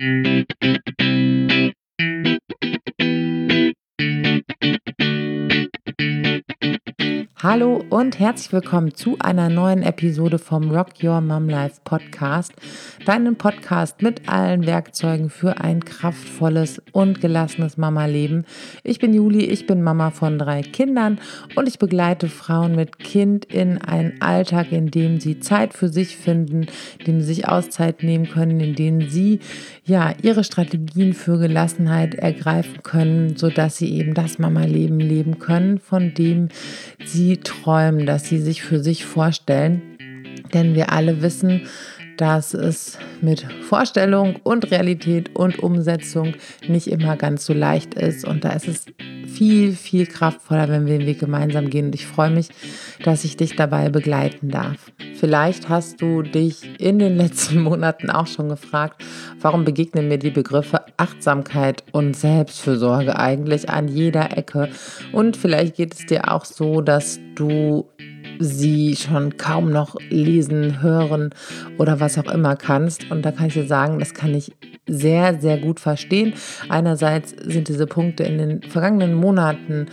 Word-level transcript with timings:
Música 0.00 0.77
Hallo 7.50 7.82
und 7.88 8.18
herzlich 8.18 8.52
willkommen 8.52 8.94
zu 8.94 9.16
einer 9.20 9.48
neuen 9.48 9.82
Episode 9.82 10.38
vom 10.38 10.70
Rock 10.70 11.02
Your 11.02 11.22
Mom 11.22 11.48
Life 11.48 11.80
Podcast, 11.82 12.52
deinem 13.06 13.36
Podcast 13.36 14.02
mit 14.02 14.28
allen 14.28 14.66
Werkzeugen 14.66 15.30
für 15.30 15.58
ein 15.58 15.82
kraftvolles 15.82 16.82
und 16.92 17.22
gelassenes 17.22 17.78
Mama-Leben. 17.78 18.44
Ich 18.84 18.98
bin 18.98 19.14
Juli, 19.14 19.46
ich 19.46 19.66
bin 19.66 19.82
Mama 19.82 20.10
von 20.10 20.38
drei 20.38 20.60
Kindern 20.60 21.20
und 21.56 21.66
ich 21.66 21.78
begleite 21.78 22.28
Frauen 22.28 22.76
mit 22.76 22.98
Kind 22.98 23.46
in 23.46 23.78
einen 23.78 24.20
Alltag, 24.20 24.70
in 24.70 24.90
dem 24.90 25.18
sie 25.18 25.40
Zeit 25.40 25.72
für 25.72 25.88
sich 25.88 26.18
finden, 26.18 26.66
in 26.98 27.04
dem 27.06 27.20
sie 27.22 27.32
sich 27.32 27.48
Auszeit 27.48 28.02
nehmen 28.02 28.28
können, 28.28 28.60
in 28.60 28.74
dem 28.74 29.08
sie 29.08 29.40
ja 29.86 30.12
ihre 30.20 30.44
Strategien 30.44 31.14
für 31.14 31.38
Gelassenheit 31.38 32.14
ergreifen 32.14 32.82
können, 32.82 33.38
sodass 33.38 33.78
sie 33.78 33.94
eben 33.94 34.12
das 34.12 34.38
Mama-Leben 34.38 35.00
leben 35.00 35.38
können, 35.38 35.78
von 35.78 36.12
dem 36.12 36.50
sie 37.06 37.37
träumen, 37.42 38.06
dass 38.06 38.28
sie 38.28 38.38
sich 38.38 38.62
für 38.62 38.80
sich 38.80 39.04
vorstellen. 39.04 39.82
Denn 40.54 40.74
wir 40.74 40.92
alle 40.92 41.22
wissen, 41.22 41.66
dass 42.18 42.52
es 42.52 42.98
mit 43.22 43.46
Vorstellung 43.62 44.36
und 44.42 44.70
Realität 44.70 45.34
und 45.34 45.60
Umsetzung 45.60 46.34
nicht 46.66 46.88
immer 46.88 47.16
ganz 47.16 47.46
so 47.46 47.54
leicht 47.54 47.94
ist. 47.94 48.24
Und 48.24 48.44
da 48.44 48.50
ist 48.50 48.68
es 48.68 48.86
viel, 49.26 49.72
viel 49.72 50.06
kraftvoller, 50.06 50.68
wenn 50.68 50.86
wir 50.86 50.98
den 50.98 51.06
Weg 51.06 51.20
gemeinsam 51.20 51.70
gehen. 51.70 51.86
Und 51.86 51.94
ich 51.94 52.06
freue 52.06 52.30
mich, 52.30 52.48
dass 53.04 53.24
ich 53.24 53.36
dich 53.36 53.54
dabei 53.54 53.88
begleiten 53.88 54.50
darf. 54.50 54.90
Vielleicht 55.14 55.68
hast 55.68 56.02
du 56.02 56.22
dich 56.22 56.80
in 56.80 56.98
den 56.98 57.16
letzten 57.16 57.62
Monaten 57.62 58.10
auch 58.10 58.26
schon 58.26 58.48
gefragt, 58.48 59.02
warum 59.40 59.64
begegnen 59.64 60.08
mir 60.08 60.18
die 60.18 60.30
Begriffe 60.30 60.82
Achtsamkeit 60.96 61.84
und 61.92 62.16
Selbstfürsorge 62.16 63.16
eigentlich 63.16 63.70
an 63.70 63.86
jeder 63.86 64.36
Ecke. 64.36 64.70
Und 65.12 65.36
vielleicht 65.36 65.76
geht 65.76 65.94
es 65.94 66.06
dir 66.06 66.32
auch 66.32 66.44
so, 66.44 66.80
dass 66.80 67.20
du 67.36 67.88
sie 68.38 68.96
schon 68.96 69.36
kaum 69.36 69.70
noch 69.70 69.96
lesen, 70.10 70.82
hören 70.82 71.30
oder 71.78 72.00
was 72.00 72.18
auch 72.18 72.32
immer 72.32 72.56
kannst. 72.56 73.10
Und 73.10 73.22
da 73.22 73.32
kann 73.32 73.46
ich 73.46 73.54
dir 73.54 73.66
sagen, 73.66 73.98
das 73.98 74.14
kann 74.14 74.34
ich 74.34 74.52
sehr, 74.86 75.40
sehr 75.40 75.58
gut 75.58 75.80
verstehen. 75.80 76.34
Einerseits 76.68 77.30
sind 77.30 77.68
diese 77.68 77.86
Punkte 77.86 78.24
in 78.24 78.38
den 78.38 78.62
vergangenen 78.62 79.14
Monaten, 79.14 79.86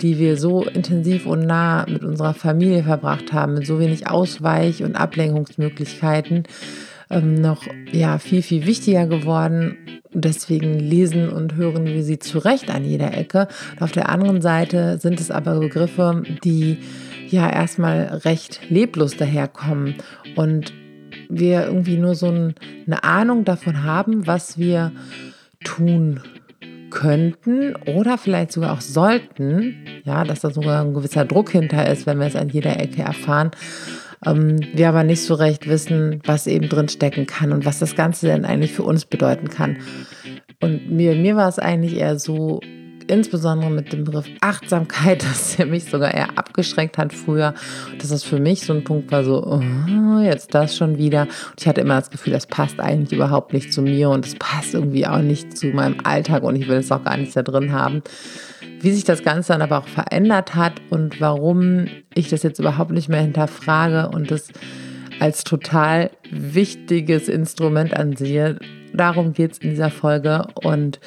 die 0.00 0.18
wir 0.18 0.36
so 0.36 0.64
intensiv 0.64 1.26
und 1.26 1.46
nah 1.46 1.86
mit 1.88 2.04
unserer 2.04 2.34
Familie 2.34 2.82
verbracht 2.82 3.32
haben, 3.32 3.54
mit 3.54 3.66
so 3.66 3.78
wenig 3.78 4.08
Ausweich- 4.08 4.82
und 4.82 4.96
Ablenkungsmöglichkeiten, 4.96 6.44
ähm, 7.10 7.34
noch 7.34 7.64
ja, 7.92 8.18
viel, 8.18 8.42
viel 8.42 8.66
wichtiger 8.66 9.06
geworden. 9.06 9.76
Deswegen 10.12 10.78
lesen 10.78 11.28
und 11.28 11.54
hören 11.54 11.86
wir 11.86 12.02
sie 12.02 12.18
zurecht 12.18 12.70
an 12.70 12.84
jeder 12.84 13.16
Ecke. 13.16 13.46
Und 13.72 13.82
auf 13.82 13.92
der 13.92 14.08
anderen 14.08 14.42
Seite 14.42 14.98
sind 14.98 15.20
es 15.20 15.30
aber 15.30 15.58
Begriffe, 15.60 16.22
die 16.44 16.78
ja 17.32 17.50
erstmal 17.50 18.20
recht 18.24 18.60
leblos 18.68 19.16
daherkommen 19.16 19.96
und 20.36 20.72
wir 21.28 21.66
irgendwie 21.66 21.96
nur 21.96 22.14
so 22.14 22.26
ein, 22.26 22.54
eine 22.86 23.04
Ahnung 23.04 23.44
davon 23.44 23.84
haben, 23.84 24.26
was 24.26 24.58
wir 24.58 24.92
tun 25.64 26.20
könnten 26.90 27.76
oder 27.86 28.18
vielleicht 28.18 28.52
sogar 28.52 28.72
auch 28.72 28.80
sollten, 28.80 29.76
ja, 30.04 30.24
dass 30.24 30.40
da 30.40 30.50
sogar 30.50 30.84
ein 30.84 30.94
gewisser 30.94 31.24
Druck 31.24 31.50
hinter 31.50 31.88
ist, 31.88 32.06
wenn 32.06 32.18
wir 32.18 32.26
es 32.26 32.36
an 32.36 32.48
jeder 32.48 32.78
Ecke 32.80 33.02
erfahren, 33.02 33.52
ähm, 34.26 34.58
wir 34.74 34.88
aber 34.88 35.04
nicht 35.04 35.22
so 35.22 35.34
recht 35.34 35.68
wissen, 35.68 36.20
was 36.24 36.46
eben 36.46 36.68
drin 36.68 36.88
stecken 36.88 37.26
kann 37.26 37.52
und 37.52 37.64
was 37.64 37.78
das 37.78 37.94
Ganze 37.94 38.26
denn 38.26 38.44
eigentlich 38.44 38.72
für 38.72 38.82
uns 38.82 39.04
bedeuten 39.04 39.48
kann. 39.48 39.78
Und 40.60 40.90
mir, 40.90 41.14
mir 41.14 41.36
war 41.36 41.48
es 41.48 41.58
eigentlich 41.58 41.96
eher 41.96 42.18
so, 42.18 42.60
insbesondere 43.10 43.70
mit 43.70 43.92
dem 43.92 44.04
Begriff 44.04 44.26
Achtsamkeit, 44.40 45.22
dass 45.30 45.58
er 45.58 45.66
mich 45.66 45.84
sogar 45.84 46.14
eher 46.14 46.38
abgeschreckt 46.38 46.96
hat 46.96 47.12
früher. 47.12 47.54
Dass 47.98 48.08
das 48.08 48.24
für 48.24 48.38
mich 48.38 48.64
so 48.64 48.72
ein 48.72 48.84
Punkt 48.84 49.12
war, 49.12 49.24
so, 49.24 49.44
oh, 49.44 50.20
jetzt 50.20 50.54
das 50.54 50.76
schon 50.76 50.96
wieder. 50.96 51.22
Und 51.22 51.60
ich 51.60 51.68
hatte 51.68 51.80
immer 51.80 51.98
das 51.98 52.10
Gefühl, 52.10 52.32
das 52.32 52.46
passt 52.46 52.80
eigentlich 52.80 53.12
überhaupt 53.12 53.52
nicht 53.52 53.72
zu 53.72 53.82
mir 53.82 54.10
und 54.10 54.26
es 54.26 54.36
passt 54.36 54.74
irgendwie 54.74 55.06
auch 55.06 55.20
nicht 55.20 55.56
zu 55.56 55.66
meinem 55.68 55.96
Alltag 56.04 56.42
und 56.42 56.56
ich 56.56 56.68
will 56.68 56.78
es 56.78 56.92
auch 56.92 57.04
gar 57.04 57.16
nicht 57.16 57.36
da 57.36 57.42
drin 57.42 57.72
haben. 57.72 58.02
Wie 58.80 58.92
sich 58.92 59.04
das 59.04 59.22
Ganze 59.22 59.52
dann 59.52 59.62
aber 59.62 59.78
auch 59.78 59.88
verändert 59.88 60.54
hat 60.54 60.80
und 60.88 61.20
warum 61.20 61.86
ich 62.14 62.28
das 62.28 62.42
jetzt 62.42 62.58
überhaupt 62.58 62.92
nicht 62.92 63.08
mehr 63.08 63.20
hinterfrage 63.20 64.08
und 64.08 64.30
das 64.30 64.48
als 65.20 65.44
total 65.44 66.10
wichtiges 66.30 67.28
Instrument 67.28 67.94
ansehe. 67.94 68.58
Darum 68.92 69.32
geht 69.32 69.52
es 69.52 69.58
in 69.58 69.70
dieser 69.70 69.90
Folge 69.90 70.46
und 70.62 71.00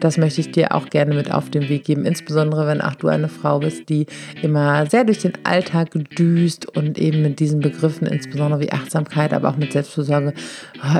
das 0.00 0.16
möchte 0.16 0.40
ich 0.40 0.50
dir 0.50 0.74
auch 0.74 0.88
gerne 0.88 1.14
mit 1.14 1.30
auf 1.30 1.50
den 1.50 1.68
Weg 1.68 1.84
geben, 1.84 2.04
insbesondere 2.04 2.66
wenn 2.66 2.80
auch 2.80 2.94
du 2.94 3.08
eine 3.08 3.28
Frau 3.28 3.60
bist, 3.60 3.88
die 3.88 4.06
immer 4.42 4.86
sehr 4.86 5.04
durch 5.04 5.18
den 5.18 5.32
Alltag 5.44 5.90
düst 6.18 6.66
und 6.76 6.98
eben 6.98 7.22
mit 7.22 7.38
diesen 7.40 7.60
Begriffen, 7.60 8.06
insbesondere 8.06 8.60
wie 8.60 8.72
Achtsamkeit, 8.72 9.32
aber 9.32 9.50
auch 9.50 9.56
mit 9.56 9.72
Selbstfürsorge, 9.72 10.32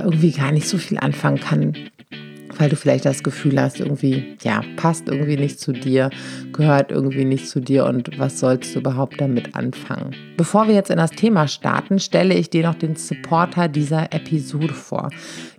irgendwie 0.05 0.33
gar 0.33 0.53
nicht 0.53 0.69
so 0.69 0.77
viel 0.77 0.99
anfangen 0.99 1.41
kann 1.41 1.75
weil 2.61 2.69
du 2.69 2.77
vielleicht 2.77 3.07
das 3.07 3.23
Gefühl 3.23 3.59
hast, 3.59 3.81
irgendwie, 3.81 4.37
ja, 4.43 4.61
passt 4.77 5.09
irgendwie 5.09 5.39
nicht 5.39 5.59
zu 5.59 5.73
dir, 5.73 6.11
gehört 6.53 6.93
irgendwie 6.93 7.25
nicht 7.25 7.49
zu 7.49 7.59
dir 7.61 7.87
und 7.87 8.19
was 8.19 8.39
sollst 8.39 8.75
du 8.75 8.81
überhaupt 8.81 9.19
damit 9.19 9.57
anfangen? 9.57 10.15
Bevor 10.37 10.69
wir 10.69 10.75
jetzt 10.75 10.91
in 10.91 10.99
das 10.99 11.11
Thema 11.11 11.49
starten, 11.49 11.99
stelle 11.99 12.35
ich 12.35 12.51
dir 12.51 12.65
noch 12.65 12.75
den 12.75 12.97
Supporter 12.97 13.69
dieser 13.69 14.13
Episode 14.13 14.75
vor. 14.75 15.09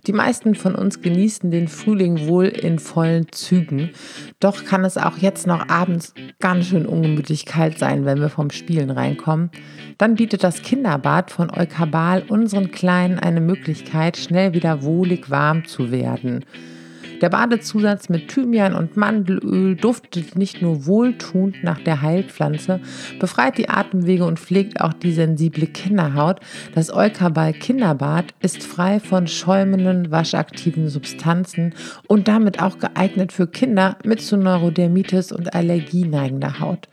Die 0.06 0.12
meisten 0.12 0.54
von 0.54 0.76
uns 0.76 1.00
genießen 1.00 1.50
den 1.50 1.66
Frühling 1.66 2.28
wohl 2.28 2.46
in 2.46 2.78
vollen 2.78 3.26
Zügen, 3.32 3.90
doch 4.38 4.64
kann 4.64 4.84
es 4.84 4.96
auch 4.96 5.18
jetzt 5.18 5.46
noch 5.46 5.68
abends 5.68 6.14
ganz 6.38 6.66
schön 6.66 6.86
ungemütlich 6.86 7.46
kalt 7.46 7.78
sein, 7.78 8.04
wenn 8.04 8.20
wir 8.20 8.28
vom 8.28 8.50
Spielen 8.50 8.90
reinkommen. 8.90 9.50
Dann 9.98 10.14
bietet 10.14 10.44
das 10.44 10.62
Kinderbad 10.62 11.32
von 11.32 11.50
Eukabal 11.50 12.22
unseren 12.28 12.70
Kleinen 12.70 13.18
eine 13.18 13.40
Möglichkeit, 13.40 14.16
schnell 14.16 14.54
wieder 14.54 14.84
wohlig 14.84 15.30
warm 15.30 15.64
zu 15.64 15.90
werden. 15.90 16.44
Der 17.22 17.30
Badezusatz 17.30 18.08
mit 18.08 18.26
Thymian 18.26 18.74
und 18.74 18.96
Mandelöl 18.96 19.76
duftet 19.76 20.34
nicht 20.34 20.60
nur 20.60 20.86
wohltuend 20.86 21.62
nach 21.62 21.78
der 21.78 22.02
Heilpflanze, 22.02 22.80
befreit 23.20 23.58
die 23.58 23.68
Atemwege 23.68 24.24
und 24.24 24.40
pflegt 24.40 24.80
auch 24.80 24.92
die 24.92 25.12
sensible 25.12 25.68
Kinderhaut. 25.68 26.40
Das 26.74 26.92
Eukabal 26.92 27.52
Kinderbad 27.52 28.34
ist 28.40 28.64
frei 28.64 28.98
von 28.98 29.28
schäumenden, 29.28 30.10
waschaktiven 30.10 30.88
Substanzen 30.88 31.74
und 32.08 32.26
damit 32.26 32.60
auch 32.60 32.78
geeignet 32.78 33.30
für 33.30 33.46
Kinder 33.46 33.98
mit 34.04 34.20
zu 34.20 34.36
Neurodermitis 34.36 35.30
und 35.30 35.54
Allergie 35.54 36.04
neigender 36.04 36.58
Haut. 36.58 36.88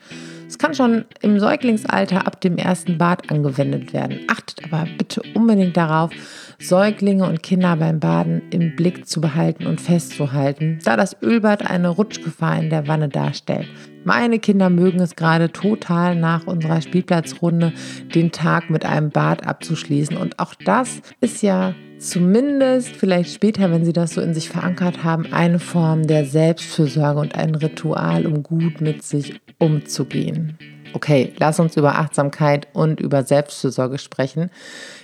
Es 0.49 0.57
kann 0.57 0.73
schon 0.73 1.05
im 1.21 1.39
Säuglingsalter 1.39 2.25
ab 2.25 2.41
dem 2.41 2.57
ersten 2.57 2.97
Bad 2.97 3.29
angewendet 3.29 3.93
werden. 3.93 4.21
Achtet 4.27 4.63
aber 4.65 4.87
bitte 4.97 5.21
unbedingt 5.35 5.77
darauf, 5.77 6.09
Säuglinge 6.57 7.25
und 7.25 7.43
Kinder 7.43 7.75
beim 7.75 7.99
Baden 7.99 8.41
im 8.49 8.75
Blick 8.75 9.07
zu 9.07 9.21
behalten 9.21 9.67
und 9.67 9.79
festzuhalten, 9.79 10.79
da 10.83 10.97
das 10.97 11.15
Ölbad 11.21 11.69
eine 11.69 11.89
Rutschgefahr 11.89 12.57
in 12.57 12.71
der 12.71 12.87
Wanne 12.87 13.09
darstellt. 13.09 13.67
Meine 14.05 14.39
Kinder 14.39 14.71
mögen 14.71 15.01
es 15.01 15.15
gerade 15.15 15.51
total 15.51 16.15
nach 16.15 16.47
unserer 16.47 16.81
Spielplatzrunde, 16.81 17.71
den 18.15 18.31
Tag 18.31 18.71
mit 18.71 18.85
einem 18.85 19.11
Bad 19.11 19.45
abzuschließen. 19.45 20.17
Und 20.17 20.39
auch 20.39 20.55
das 20.55 21.03
ist 21.21 21.43
ja 21.43 21.75
zumindest 21.99 22.95
vielleicht 22.95 23.33
später, 23.33 23.69
wenn 23.71 23.85
sie 23.85 23.93
das 23.93 24.13
so 24.13 24.21
in 24.21 24.33
sich 24.33 24.49
verankert 24.49 25.03
haben, 25.03 25.31
eine 25.31 25.59
Form 25.59 26.07
der 26.07 26.25
Selbstfürsorge 26.25 27.19
und 27.19 27.35
ein 27.35 27.55
Ritual, 27.55 28.25
um 28.25 28.41
gut 28.43 28.81
mit 28.81 29.03
sich 29.03 29.39
umzugehen. 29.59 30.57
Okay, 30.93 31.33
lass 31.37 31.59
uns 31.59 31.77
über 31.77 31.95
Achtsamkeit 31.99 32.67
und 32.73 32.99
über 32.99 33.23
Selbstfürsorge 33.23 33.99
sprechen. 33.99 34.49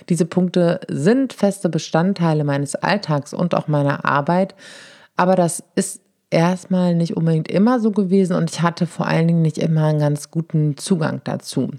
Diese 0.08 0.24
Punkte 0.24 0.80
sind 0.88 1.32
feste 1.32 1.68
Bestandteile 1.68 2.42
meines 2.42 2.74
Alltags 2.74 3.32
und 3.32 3.54
auch 3.54 3.68
meiner 3.68 4.04
Arbeit, 4.04 4.54
aber 5.16 5.36
das 5.36 5.62
ist 5.76 6.00
erstmal 6.30 6.94
nicht 6.94 7.16
unbedingt 7.16 7.48
immer 7.48 7.78
so 7.78 7.92
gewesen 7.92 8.34
und 8.34 8.50
ich 8.50 8.62
hatte 8.62 8.86
vor 8.86 9.06
allen 9.06 9.28
Dingen 9.28 9.42
nicht 9.42 9.58
immer 9.58 9.84
einen 9.84 10.00
ganz 10.00 10.30
guten 10.30 10.76
Zugang 10.76 11.20
dazu. 11.22 11.70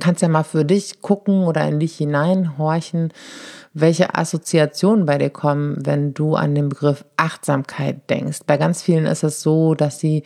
Kannst 0.00 0.22
ja 0.22 0.28
mal 0.28 0.42
für 0.42 0.64
dich 0.64 1.00
gucken 1.02 1.44
oder 1.44 1.66
in 1.68 1.78
dich 1.78 1.96
hineinhorchen, 1.96 3.12
welche 3.74 4.14
Assoziationen 4.14 5.06
bei 5.06 5.18
dir 5.18 5.30
kommen, 5.30 5.76
wenn 5.84 6.14
du 6.14 6.34
an 6.34 6.54
den 6.54 6.68
Begriff 6.68 7.04
Achtsamkeit 7.16 8.08
denkst. 8.10 8.40
Bei 8.46 8.56
ganz 8.56 8.82
vielen 8.82 9.06
ist 9.06 9.22
es 9.22 9.42
so, 9.42 9.74
dass 9.74 9.98
sie 9.98 10.24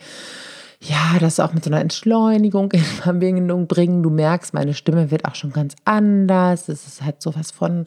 ja, 0.79 1.17
das 1.19 1.39
auch 1.39 1.53
mit 1.53 1.63
so 1.63 1.71
einer 1.71 1.81
Entschleunigung 1.81 2.71
in 2.71 2.79
Verbindung 2.81 3.67
bringen. 3.67 4.03
Du 4.03 4.09
merkst, 4.09 4.53
meine 4.53 4.73
Stimme 4.73 5.11
wird 5.11 5.25
auch 5.25 5.35
schon 5.35 5.51
ganz 5.51 5.75
anders. 5.85 6.69
Es 6.69 6.85
ist 6.85 7.03
halt 7.03 7.21
so 7.21 7.35
was 7.35 7.51
von 7.51 7.85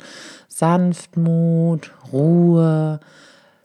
Sanftmut, 0.49 1.93
Ruhe, 2.13 3.01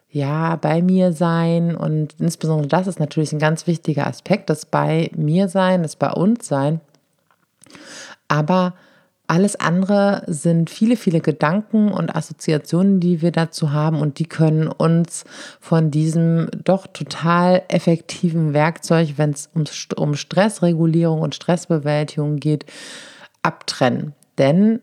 ja, 0.09 0.55
bei 0.57 0.81
mir 0.81 1.11
sein. 1.11 1.75
Und 1.75 2.15
insbesondere 2.19 2.67
das 2.67 2.87
ist 2.87 2.99
natürlich 2.99 3.33
ein 3.33 3.39
ganz 3.39 3.67
wichtiger 3.67 4.07
Aspekt, 4.07 4.49
das 4.49 4.65
bei 4.65 5.09
mir 5.15 5.47
sein, 5.47 5.83
das 5.83 5.95
bei 5.95 6.11
uns 6.11 6.47
sein. 6.47 6.81
Aber 8.27 8.73
Alles 9.27 9.55
andere 9.55 10.21
sind 10.27 10.69
viele, 10.69 10.95
viele 10.95 11.19
Gedanken 11.19 11.91
und 11.91 12.15
Assoziationen, 12.15 12.99
die 12.99 13.23
wir 13.23 13.31
dazu 13.31 13.71
haben 13.71 13.99
und 13.99 14.19
die 14.19 14.27
können 14.27 14.67
uns 14.67 15.23
von 15.59 15.89
diesem 15.89 16.47
doch 16.63 16.85
total 16.85 17.63
effektiven 17.67 18.53
Werkzeug, 18.53 19.13
wenn 19.17 19.31
es 19.31 19.49
um, 19.55 19.63
um 19.95 20.15
Stressregulierung 20.15 21.21
und 21.21 21.33
Stressbewältigung 21.33 22.35
geht, 22.35 22.65
abtrennen. 23.41 24.13
Denn 24.37 24.79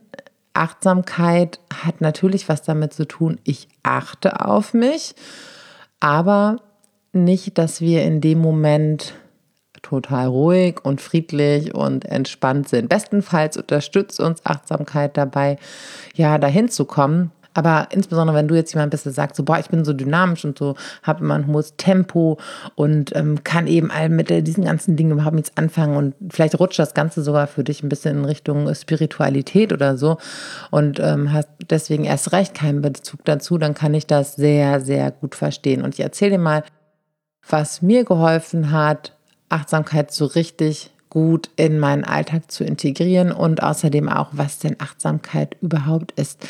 Achtsamkeit 0.55 1.61
hat 1.85 2.01
natürlich 2.01 2.49
was 2.49 2.63
damit 2.63 2.95
zu 2.95 3.07
tun, 3.07 3.39
ich 3.45 3.69
achte 3.85 4.45
auf 4.45 4.75
mich, 4.75 5.15
aber 6.01 6.57
nicht, 7.13 7.59
dass 7.59 7.81
wir 7.81 8.03
in 8.03 8.21
dem 8.21 8.41
Moment 8.41 9.15
total 9.83 10.27
ruhig 10.27 10.85
und 10.85 11.01
friedlich 11.01 11.75
und 11.75 12.05
entspannt 12.05 12.69
sind. 12.69 12.89
Bestenfalls 12.89 13.57
unterstützt 13.57 14.21
uns 14.21 14.45
Achtsamkeit 14.45 15.17
dabei, 15.17 15.59
ja, 16.15 16.39
dahin 16.39 16.69
zu 16.69 16.85
kommen. 16.85 17.31
Aber 17.55 17.89
insbesondere, 17.91 18.37
wenn 18.37 18.49
du 18.49 18.55
jetzt 18.55 18.73
jemand 18.73 18.91
bist, 18.91 19.05
der 19.05 19.13
sagt, 19.13 19.37
so, 19.37 19.43
boah, 19.43 19.59
ich 19.59 19.69
bin 19.69 19.85
so 19.85 19.93
dynamisch 19.93 20.45
und 20.45 20.59
so, 20.59 20.75
habe 21.03 21.23
immer 21.23 21.35
ein 21.35 21.47
hohes 21.47 21.77
Tempo 21.77 22.39
und 22.77 23.15
ähm, 23.15 23.45
kann 23.45 23.67
eben 23.67 23.91
all 23.91 24.09
mit 24.09 24.31
diesen 24.31 24.65
ganzen 24.65 24.97
Dingen 24.97 25.13
überhaupt 25.13 25.35
nichts 25.35 25.57
anfangen 25.57 25.97
und 25.97 26.15
vielleicht 26.31 26.59
rutscht 26.59 26.79
das 26.79 26.95
Ganze 26.95 27.23
sogar 27.23 27.47
für 27.47 27.65
dich 27.65 27.83
ein 27.83 27.89
bisschen 27.89 28.19
in 28.19 28.25
Richtung 28.25 28.75
Spiritualität 28.75 29.73
oder 29.73 29.99
so 29.99 30.17
und 30.71 30.99
ähm, 31.01 31.33
hast 31.33 31.49
deswegen 31.69 32.05
erst 32.05 32.33
recht 32.33 32.55
keinen 32.55 32.81
Bezug 32.81 33.25
dazu, 33.25 33.59
dann 33.59 33.75
kann 33.75 33.93
ich 33.93 34.07
das 34.07 34.35
sehr, 34.35 34.81
sehr 34.81 35.11
gut 35.11 35.35
verstehen. 35.35 35.83
Und 35.83 35.95
ich 35.95 36.01
erzähle 36.01 36.33
dir 36.33 36.39
mal, 36.39 36.65
was 37.49 37.83
mir 37.83 38.05
geholfen 38.05 38.71
hat, 38.71 39.13
Achtsamkeit 39.53 40.13
so 40.13 40.27
richtig 40.27 40.91
gut 41.13 41.51
in 41.57 41.79
meinen 41.79 42.05
Alltag 42.05 42.51
zu 42.51 42.65
integrieren 42.65 43.33
und 43.33 43.63
außerdem 43.63 44.09
auch, 44.09 44.29
was 44.33 44.59
denn 44.59 44.77
Achtsamkeit 44.79 45.57
überhaupt 45.61 46.13
ist. 46.13 46.47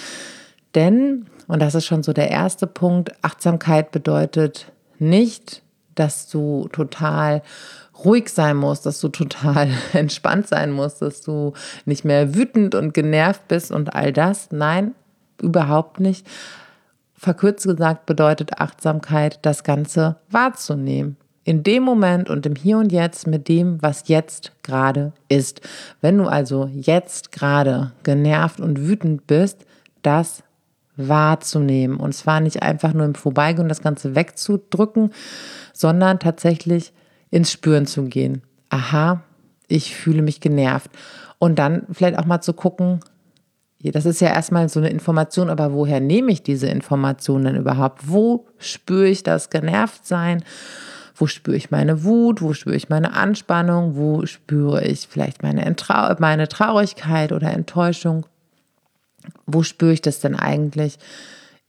Denn, 0.76 1.26
und 1.48 1.60
das 1.60 1.74
ist 1.74 1.84
schon 1.84 2.04
so 2.04 2.12
der 2.12 2.30
erste 2.30 2.68
Punkt, 2.68 3.12
Achtsamkeit 3.22 3.90
bedeutet 3.90 4.70
nicht, 5.00 5.62
dass 5.96 6.28
du 6.28 6.68
total 6.72 7.42
ruhig 8.04 8.28
sein 8.28 8.56
musst, 8.56 8.86
dass 8.86 9.00
du 9.00 9.08
total 9.08 9.68
entspannt 9.92 10.46
sein 10.46 10.70
musst, 10.70 11.02
dass 11.02 11.22
du 11.22 11.54
nicht 11.84 12.04
mehr 12.04 12.34
wütend 12.36 12.76
und 12.76 12.94
genervt 12.94 13.48
bist 13.48 13.72
und 13.72 13.94
all 13.94 14.12
das. 14.12 14.52
Nein, 14.52 14.94
überhaupt 15.42 15.98
nicht. 15.98 16.24
Verkürzt 17.14 17.66
gesagt 17.66 18.06
bedeutet 18.06 18.60
Achtsamkeit, 18.60 19.40
das 19.42 19.64
Ganze 19.64 20.16
wahrzunehmen 20.30 21.16
in 21.44 21.62
dem 21.62 21.82
Moment 21.82 22.30
und 22.30 22.46
im 22.46 22.54
Hier 22.54 22.78
und 22.78 22.92
Jetzt 22.92 23.26
mit 23.26 23.48
dem, 23.48 23.82
was 23.82 24.08
jetzt 24.08 24.52
gerade 24.62 25.12
ist. 25.28 25.60
Wenn 26.00 26.18
du 26.18 26.24
also 26.24 26.70
jetzt 26.72 27.32
gerade 27.32 27.92
genervt 28.02 28.60
und 28.60 28.86
wütend 28.86 29.26
bist, 29.26 29.66
das 30.02 30.42
wahrzunehmen. 30.96 31.96
Und 31.96 32.14
zwar 32.14 32.40
nicht 32.40 32.62
einfach 32.62 32.92
nur 32.92 33.06
im 33.06 33.14
Vorbeigehen 33.14 33.68
das 33.68 33.82
Ganze 33.82 34.14
wegzudrücken, 34.14 35.10
sondern 35.72 36.18
tatsächlich 36.18 36.92
ins 37.30 37.50
Spüren 37.50 37.86
zu 37.86 38.04
gehen. 38.04 38.42
Aha, 38.68 39.22
ich 39.68 39.96
fühle 39.96 40.22
mich 40.22 40.40
genervt. 40.40 40.90
Und 41.38 41.58
dann 41.58 41.86
vielleicht 41.90 42.18
auch 42.18 42.26
mal 42.26 42.40
zu 42.40 42.52
gucken, 42.52 43.00
das 43.80 44.06
ist 44.06 44.20
ja 44.20 44.28
erstmal 44.28 44.68
so 44.68 44.78
eine 44.78 44.90
Information, 44.90 45.50
aber 45.50 45.72
woher 45.72 45.98
nehme 45.98 46.30
ich 46.30 46.42
diese 46.42 46.68
Information 46.68 47.44
denn 47.44 47.56
überhaupt? 47.56 48.08
Wo 48.08 48.46
spüre 48.58 49.08
ich 49.08 49.24
das 49.24 49.50
Genervtsein? 49.50 50.44
Wo 51.22 51.28
spüre 51.28 51.56
ich 51.56 51.70
meine 51.70 52.02
Wut? 52.02 52.42
Wo 52.42 52.52
spüre 52.52 52.74
ich 52.74 52.88
meine 52.88 53.14
Anspannung? 53.14 53.94
Wo 53.94 54.26
spüre 54.26 54.82
ich 54.82 55.06
vielleicht 55.06 55.44
meine, 55.44 55.64
Entrau 55.64 56.12
meine 56.18 56.48
Traurigkeit 56.48 57.30
oder 57.30 57.52
Enttäuschung? 57.52 58.26
Wo 59.46 59.62
spüre 59.62 59.92
ich 59.92 60.02
das 60.02 60.18
denn 60.18 60.34
eigentlich? 60.34 60.98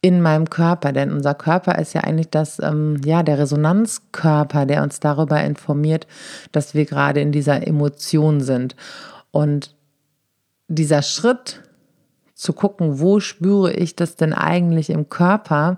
in 0.02 0.22
meinem 0.22 0.50
Körper, 0.50 0.92
denn 0.92 1.14
unser 1.14 1.34
Körper 1.34 1.80
ist 1.80 1.94
ja 1.94 2.02
eigentlich 2.02 2.30
das, 2.30 2.60
ähm, 2.60 3.00
ja, 3.06 3.24
der 3.24 3.38
Resonanzkörper, 3.38 4.66
der 4.66 4.84
uns 4.84 5.00
darüber 5.00 5.42
informiert, 5.42 6.08
dass 6.52 6.74
wir 6.74 6.84
gerade 6.84 7.22
in 7.22 7.32
dieser 7.32 7.66
Emotion 7.66 8.42
sind. 8.42 8.76
Und 9.32 9.74
dieser 10.68 11.04
Schritt 11.04 11.62
zu 12.34 12.52
gucken, 12.52 13.00
wo 13.00 13.22
spüre 13.22 13.72
ich 13.72 13.96
das 13.96 14.18
denn 14.18 14.34
eigentlich 14.34 14.90
im 14.90 15.08
Körper, 15.08 15.78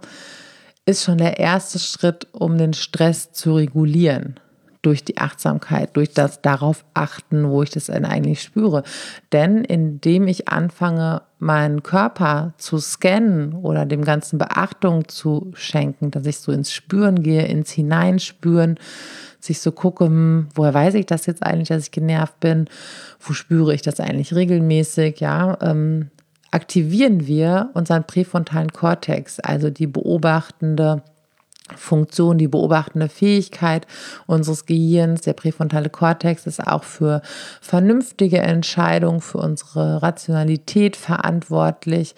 ist 0.85 1.03
schon 1.03 1.17
der 1.17 1.39
erste 1.39 1.79
Schritt, 1.79 2.27
um 2.31 2.57
den 2.57 2.73
Stress 2.73 3.31
zu 3.31 3.55
regulieren. 3.55 4.39
Durch 4.81 5.03
die 5.03 5.17
Achtsamkeit, 5.17 5.97
durch 5.97 6.13
das 6.13 6.43
darauf 6.43 6.85
achten, 6.93 7.49
wo 7.49 7.63
ich 7.63 7.71
das 7.71 7.87
denn 7.87 8.05
eigentlich 8.05 8.43
spüre. 8.43 8.83
Denn 9.31 9.63
indem 9.63 10.27
ich 10.27 10.47
anfange, 10.47 11.23
meinen 11.39 11.81
Körper 11.81 12.53
zu 12.57 12.77
scannen 12.77 13.53
oder 13.53 13.87
dem 13.87 14.03
Ganzen 14.03 14.37
Beachtung 14.37 15.07
zu 15.07 15.51
schenken, 15.55 16.11
dass 16.11 16.27
ich 16.27 16.37
so 16.37 16.51
ins 16.51 16.71
Spüren 16.71 17.23
gehe, 17.23 17.47
ins 17.47 17.71
Hineinspüren, 17.71 18.77
sich 19.39 19.59
so 19.59 19.71
gucke, 19.71 20.05
hm, 20.05 20.49
woher 20.53 20.75
weiß 20.75 20.93
ich 20.93 21.07
das 21.07 21.25
jetzt 21.25 21.43
eigentlich, 21.43 21.69
dass 21.69 21.83
ich 21.83 21.91
genervt 21.91 22.39
bin? 22.39 22.67
Wo 23.19 23.33
spüre 23.33 23.73
ich 23.73 23.81
das 23.81 23.99
eigentlich 23.99 24.35
regelmäßig? 24.35 25.19
Ja, 25.19 25.57
ähm, 25.61 26.11
aktivieren 26.55 27.27
wir 27.27 27.69
unseren 27.73 28.05
präfrontalen 28.05 28.71
Kortex, 28.71 29.41
also 29.41 29.69
die 29.69 29.87
beobachtende 29.87 31.03
Funktion, 31.75 32.37
die 32.37 32.47
beobachtende 32.47 33.09
Fähigkeit 33.09 33.85
unseres 34.25 34.65
Gehirns. 34.65 35.21
Der 35.21 35.33
präfrontale 35.33 35.89
Kortex 35.89 36.47
ist 36.47 36.65
auch 36.65 36.85
für 36.85 37.21
vernünftige 37.59 38.37
Entscheidungen, 38.37 39.19
für 39.19 39.39
unsere 39.39 40.01
Rationalität 40.01 40.95
verantwortlich. 40.95 42.15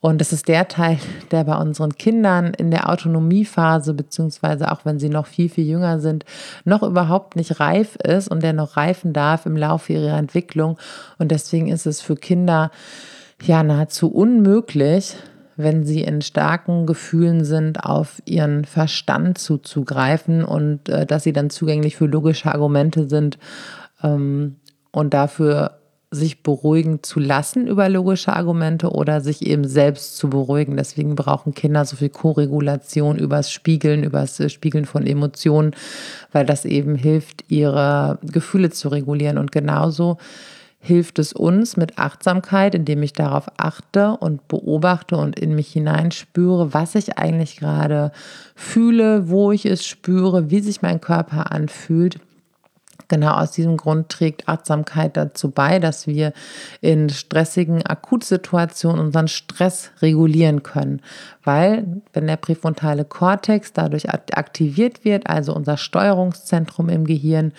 Und 0.00 0.20
das 0.20 0.32
ist 0.32 0.48
der 0.48 0.68
Teil, 0.68 0.98
der 1.30 1.44
bei 1.44 1.56
unseren 1.56 1.96
Kindern 1.96 2.54
in 2.54 2.70
der 2.70 2.88
Autonomiephase, 2.88 3.92
beziehungsweise 3.94 4.70
auch 4.70 4.84
wenn 4.84 4.98
sie 4.98 5.08
noch 5.08 5.26
viel, 5.26 5.48
viel 5.48 5.66
jünger 5.66 6.00
sind, 6.00 6.24
noch 6.64 6.82
überhaupt 6.82 7.36
nicht 7.36 7.60
reif 7.60 7.96
ist 7.96 8.28
und 8.28 8.42
der 8.42 8.52
noch 8.54 8.76
reifen 8.76 9.12
darf 9.12 9.44
im 9.44 9.56
Laufe 9.56 9.92
ihrer 9.92 10.16
Entwicklung. 10.16 10.78
Und 11.18 11.30
deswegen 11.30 11.68
ist 11.68 11.86
es 11.86 12.00
für 12.00 12.16
Kinder 12.16 12.70
ja 13.42 13.62
nahezu 13.62 14.08
unmöglich, 14.08 15.16
wenn 15.56 15.84
sie 15.84 16.02
in 16.02 16.22
starken 16.22 16.86
Gefühlen 16.86 17.44
sind, 17.44 17.84
auf 17.84 18.20
ihren 18.24 18.64
Verstand 18.64 19.38
zuzugreifen 19.38 20.44
und 20.44 20.88
äh, 20.88 21.06
dass 21.06 21.22
sie 21.22 21.32
dann 21.32 21.50
zugänglich 21.50 21.96
für 21.96 22.06
logische 22.06 22.52
Argumente 22.52 23.08
sind 23.08 23.38
ähm, 24.02 24.56
und 24.90 25.14
dafür 25.14 25.78
sich 26.14 26.42
beruhigen 26.42 27.02
zu 27.02 27.18
lassen 27.18 27.66
über 27.66 27.88
logische 27.88 28.32
Argumente 28.32 28.90
oder 28.90 29.20
sich 29.20 29.44
eben 29.44 29.66
selbst 29.66 30.16
zu 30.16 30.30
beruhigen. 30.30 30.76
Deswegen 30.76 31.16
brauchen 31.16 31.54
Kinder 31.54 31.84
so 31.84 31.96
viel 31.96 32.08
Koregulation 32.08 33.18
übers 33.18 33.50
Spiegeln, 33.50 34.04
übers 34.04 34.38
äh, 34.40 34.48
Spiegeln 34.48 34.84
von 34.84 35.06
Emotionen, 35.06 35.72
weil 36.32 36.46
das 36.46 36.64
eben 36.64 36.94
hilft, 36.94 37.44
ihre 37.48 38.18
Gefühle 38.22 38.70
zu 38.70 38.88
regulieren. 38.88 39.38
Und 39.38 39.52
genauso 39.52 40.18
hilft 40.84 41.18
es 41.18 41.32
uns 41.32 41.78
mit 41.78 41.98
Achtsamkeit, 41.98 42.74
indem 42.74 43.02
ich 43.02 43.14
darauf 43.14 43.46
achte 43.56 44.18
und 44.18 44.46
beobachte 44.48 45.16
und 45.16 45.38
in 45.38 45.54
mich 45.54 45.72
hineinspüre, 45.72 46.74
was 46.74 46.94
ich 46.94 47.16
eigentlich 47.16 47.56
gerade 47.56 48.12
fühle, 48.54 49.30
wo 49.30 49.50
ich 49.50 49.64
es 49.64 49.86
spüre, 49.86 50.50
wie 50.50 50.60
sich 50.60 50.82
mein 50.82 51.00
Körper 51.00 51.50
anfühlt. 51.52 52.20
Genau 53.08 53.32
aus 53.32 53.52
diesem 53.52 53.78
Grund 53.78 54.10
trägt 54.10 54.46
Achtsamkeit 54.46 55.16
dazu 55.16 55.50
bei, 55.50 55.78
dass 55.78 56.06
wir 56.06 56.34
in 56.82 57.08
stressigen 57.08 57.84
Akutsituationen 57.84 59.06
unseren 59.06 59.28
Stress 59.28 59.90
regulieren 60.02 60.62
können. 60.62 61.00
Weil, 61.42 62.02
wenn 62.12 62.26
der 62.26 62.36
präfrontale 62.36 63.06
Kortex 63.06 63.72
dadurch 63.72 64.10
aktiviert 64.10 65.02
wird, 65.04 65.28
also 65.28 65.54
unser 65.54 65.78
Steuerungszentrum 65.78 66.90
im 66.90 67.06
Gehirn, 67.06 67.52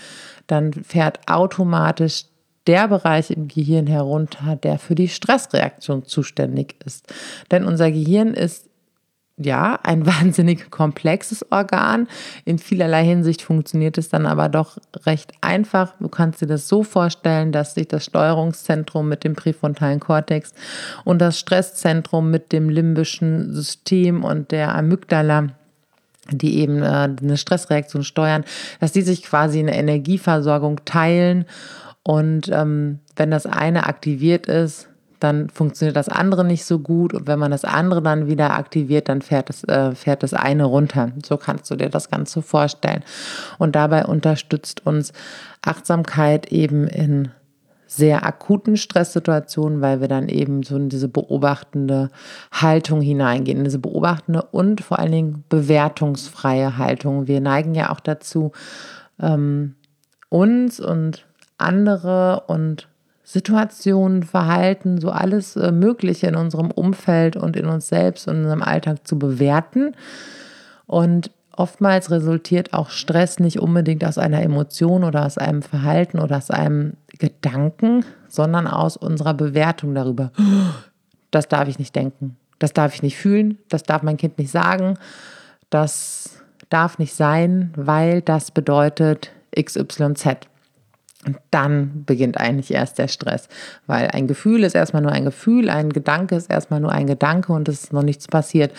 dann 0.46 0.74
fährt 0.74 1.28
automatisch 1.28 2.26
der 2.68 2.88
Bereich 2.88 3.32
im 3.32 3.48
Gehirn 3.48 3.88
herunter, 3.88 4.56
der 4.56 4.80
für 4.80 4.96
die 4.96 5.08
Stressreaktion 5.08 6.06
zuständig 6.06 6.76
ist. 6.86 7.14
Denn 7.52 7.66
unser 7.66 7.92
Gehirn 7.92 8.34
ist 8.34 8.70
ja, 9.38 9.80
ein 9.84 10.06
wahnsinnig 10.06 10.72
komplexes 10.72 11.52
Organ. 11.52 12.08
In 12.46 12.58
vielerlei 12.58 13.04
Hinsicht 13.04 13.42
funktioniert 13.42 13.98
es 13.98 14.10
dann 14.10 14.26
aber 14.26 14.50
doch 14.50 14.78
recht 15.06 15.34
einfach. 15.42 15.94
Du 16.00 16.08
kannst 16.08 16.42
dir 16.42 16.48
das 16.48 16.68
so 16.68 16.84
vorstellen, 16.84 17.52
dass 17.52 17.74
sich 17.74 17.88
das 17.88 18.06
Steuerungszentrum 18.06 19.10
mit 19.10 19.24
dem 19.24 19.36
präfrontalen 19.36 20.00
Kortex 20.00 20.54
und 21.04 21.20
das 21.20 21.40
Stresszentrum 21.40 22.32
mit 22.32 22.52
dem 22.52 22.70
limbischen 22.70 23.54
System 23.54 24.24
und 24.24 24.52
der 24.52 24.76
Amygdala 24.76 25.50
die 26.32 26.58
eben 26.58 26.82
äh, 26.82 27.10
eine 27.22 27.38
Stressreaktion 27.38 28.04
steuern, 28.04 28.46
dass 28.80 28.92
die 28.92 29.04
sich 29.04 29.22
quasi 29.22 29.60
eine 29.60 29.78
Energieversorgung 29.78 30.84
teilen 30.84 31.46
und 32.08 32.50
ähm, 32.54 33.00
wenn 33.16 33.32
das 33.32 33.48
eine 33.48 33.88
aktiviert 33.88 34.46
ist, 34.46 34.90
dann 35.20 35.50
funktioniert 35.50 35.96
das 35.96 36.08
andere 36.08 36.46
nicht 36.46 36.64
so 36.64 36.78
gut. 36.78 37.16
Und 37.16 37.26
wenn 37.26 37.40
man 37.40 37.50
das 37.50 37.66
andere 37.66 38.04
dann 38.04 38.28
wieder 38.28 38.54
aktiviert, 38.54 39.10
dann 39.10 39.24
fährt 39.24 39.50
das, 39.50 39.64
äh, 39.64 39.96
fährt 39.96 40.22
das 40.22 40.36
eine 40.36 40.66
runter. 40.66 41.14
So 41.26 41.38
kannst 41.38 41.72
du 41.72 41.76
dir 41.76 41.90
das 41.90 42.12
Ganze 42.12 42.44
vorstellen. 42.44 43.04
Und 43.58 43.76
dabei 43.76 44.06
unterstützt 44.06 44.86
uns 44.86 45.14
Achtsamkeit 45.64 46.52
eben 46.52 46.88
in 46.88 47.30
sehr 47.88 48.24
akuten 48.24 48.78
Stresssituationen, 48.78 49.82
weil 49.82 50.00
wir 50.00 50.08
dann 50.08 50.30
eben 50.30 50.62
so 50.62 50.76
in 50.76 50.90
diese 50.90 51.08
beobachtende 51.08 52.10
Haltung 52.52 53.02
hineingehen, 53.02 53.60
in 53.60 53.64
diese 53.64 53.80
beobachtende 53.80 54.44
und 54.44 54.82
vor 54.82 55.00
allen 55.00 55.12
Dingen 55.12 55.44
bewertungsfreie 55.50 56.78
Haltung. 56.78 57.28
Wir 57.28 57.42
neigen 57.42 57.74
ja 57.74 57.90
auch 57.92 58.00
dazu, 58.00 58.52
ähm, 59.20 59.76
uns 60.30 60.80
und 60.80 61.25
andere 61.58 62.44
und 62.48 62.88
Situationen, 63.24 64.24
Verhalten, 64.24 65.02
so 65.02 65.10
alles 65.10 65.56
äh, 65.56 65.72
Mögliche 65.72 66.28
in 66.28 66.36
unserem 66.36 66.70
Umfeld 66.70 67.36
und 67.36 67.56
in 67.56 67.66
uns 67.66 67.88
selbst 67.88 68.28
und 68.28 68.36
in 68.36 68.42
unserem 68.44 68.62
Alltag 68.62 69.08
zu 69.08 69.18
bewerten. 69.18 69.96
Und 70.86 71.32
oftmals 71.52 72.12
resultiert 72.12 72.74
auch 72.74 72.92
Stress 72.92 73.40
nicht 73.40 73.60
unbedingt 73.60 74.06
aus 74.06 74.20
einer 74.20 74.44
Emotion 74.44 75.04
oder 75.04 75.26
aus 75.26 75.40
einem 75.40 75.64
Verhalten 75.64 76.20
oder 76.20 76.38
aus 76.38 76.52
einem 76.52 76.94
Gedanken, 77.18 78.06
sondern 78.28 78.68
aus 78.68 78.96
unserer 78.96 79.34
Bewertung 79.34 79.96
darüber. 79.96 80.32
Das 81.32 81.48
darf 81.48 81.68
ich 81.68 81.80
nicht 81.80 81.96
denken, 81.96 82.38
das 82.60 82.74
darf 82.74 82.94
ich 82.94 83.02
nicht 83.02 83.18
fühlen, 83.18 83.58
das 83.70 83.84
darf 83.84 84.04
mein 84.04 84.18
Kind 84.18 84.38
nicht 84.38 84.52
sagen, 84.52 85.00
das 85.70 86.44
darf 86.70 87.00
nicht 87.00 87.16
sein, 87.16 87.74
weil 87.76 88.22
das 88.22 88.52
bedeutet 88.52 89.32
XYZ. 89.60 90.48
Und 91.26 91.38
dann 91.50 92.04
beginnt 92.06 92.40
eigentlich 92.40 92.72
erst 92.72 93.00
der 93.00 93.08
Stress, 93.08 93.50
weil 93.88 94.08
ein 94.10 94.28
Gefühl 94.28 94.64
ist 94.64 94.76
erstmal 94.76 95.02
nur 95.02 95.12
ein 95.12 95.26
Gefühl, 95.26 95.70
ein 95.70 95.92
Gedanke 95.92 96.36
ist 96.36 96.52
erstmal 96.52 96.80
nur 96.80 96.92
ein 96.92 97.08
Gedanke 97.08 97.52
und 97.52 97.68
es 97.68 97.86
ist 97.86 97.94
noch 97.94 98.04
nichts 98.04 98.28
passiert. 98.28 98.72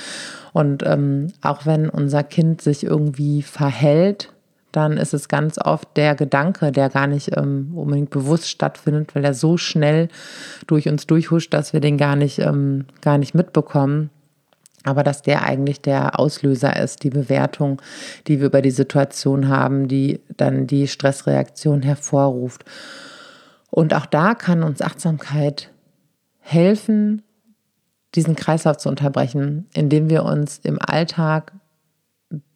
Und 0.53 0.85
ähm, 0.87 1.33
auch 1.43 1.67
wenn 1.67 1.89
unser 1.89 2.23
Kind 2.23 2.63
sich 2.63 2.85
irgendwie 2.85 3.43
verhält, 3.43 4.33
dann 4.71 4.99
ist 4.99 5.15
es 5.15 5.29
ganz 5.29 5.59
oft 5.59 5.89
der 5.97 6.15
Gedanke, 6.15 6.71
der 6.71 6.91
gar 6.91 7.07
nicht 7.07 7.37
ähm, 7.37 7.73
unbedingt 7.75 8.11
bewusst 8.11 8.49
stattfindet, 8.49 9.15
weil 9.15 9.25
er 9.25 9.35
so 9.35 9.57
schnell 9.57 10.09
durch 10.67 10.89
uns 10.89 11.07
durchhuscht, 11.07 11.55
dass 11.55 11.73
wir 11.73 11.81
den 11.81 11.97
gar 11.97 12.15
nicht, 12.15 12.39
ähm, 12.39 12.85
gar 13.01 13.19
nicht 13.19 13.35
mitbekommen 13.35 14.11
aber 14.87 15.03
dass 15.03 15.23
der 15.23 15.43
eigentlich 15.43 15.81
der 15.81 16.19
Auslöser 16.19 16.77
ist, 16.77 17.03
die 17.03 17.11
Bewertung, 17.11 17.83
die 18.27 18.39
wir 18.39 18.47
über 18.47 18.63
die 18.63 18.71
Situation 18.71 19.49
haben, 19.49 19.89
die 19.89 20.21
dann 20.37 20.67
die 20.67 20.87
Stressreaktion 20.87 21.83
hervorruft. 21.83 22.65
Und 23.71 23.95
auch 23.95 24.07
da 24.07 24.35
kann 24.35 24.63
uns 24.63 24.81
Achtsamkeit 24.81 25.71
helfen, 26.39 27.23
diesen 28.15 28.37
Kreislauf 28.37 28.77
zu 28.79 28.89
unterbrechen, 28.89 29.67
indem 29.75 30.09
wir 30.09 30.25
uns 30.25 30.61
im 30.63 30.79
Alltag 30.81 31.53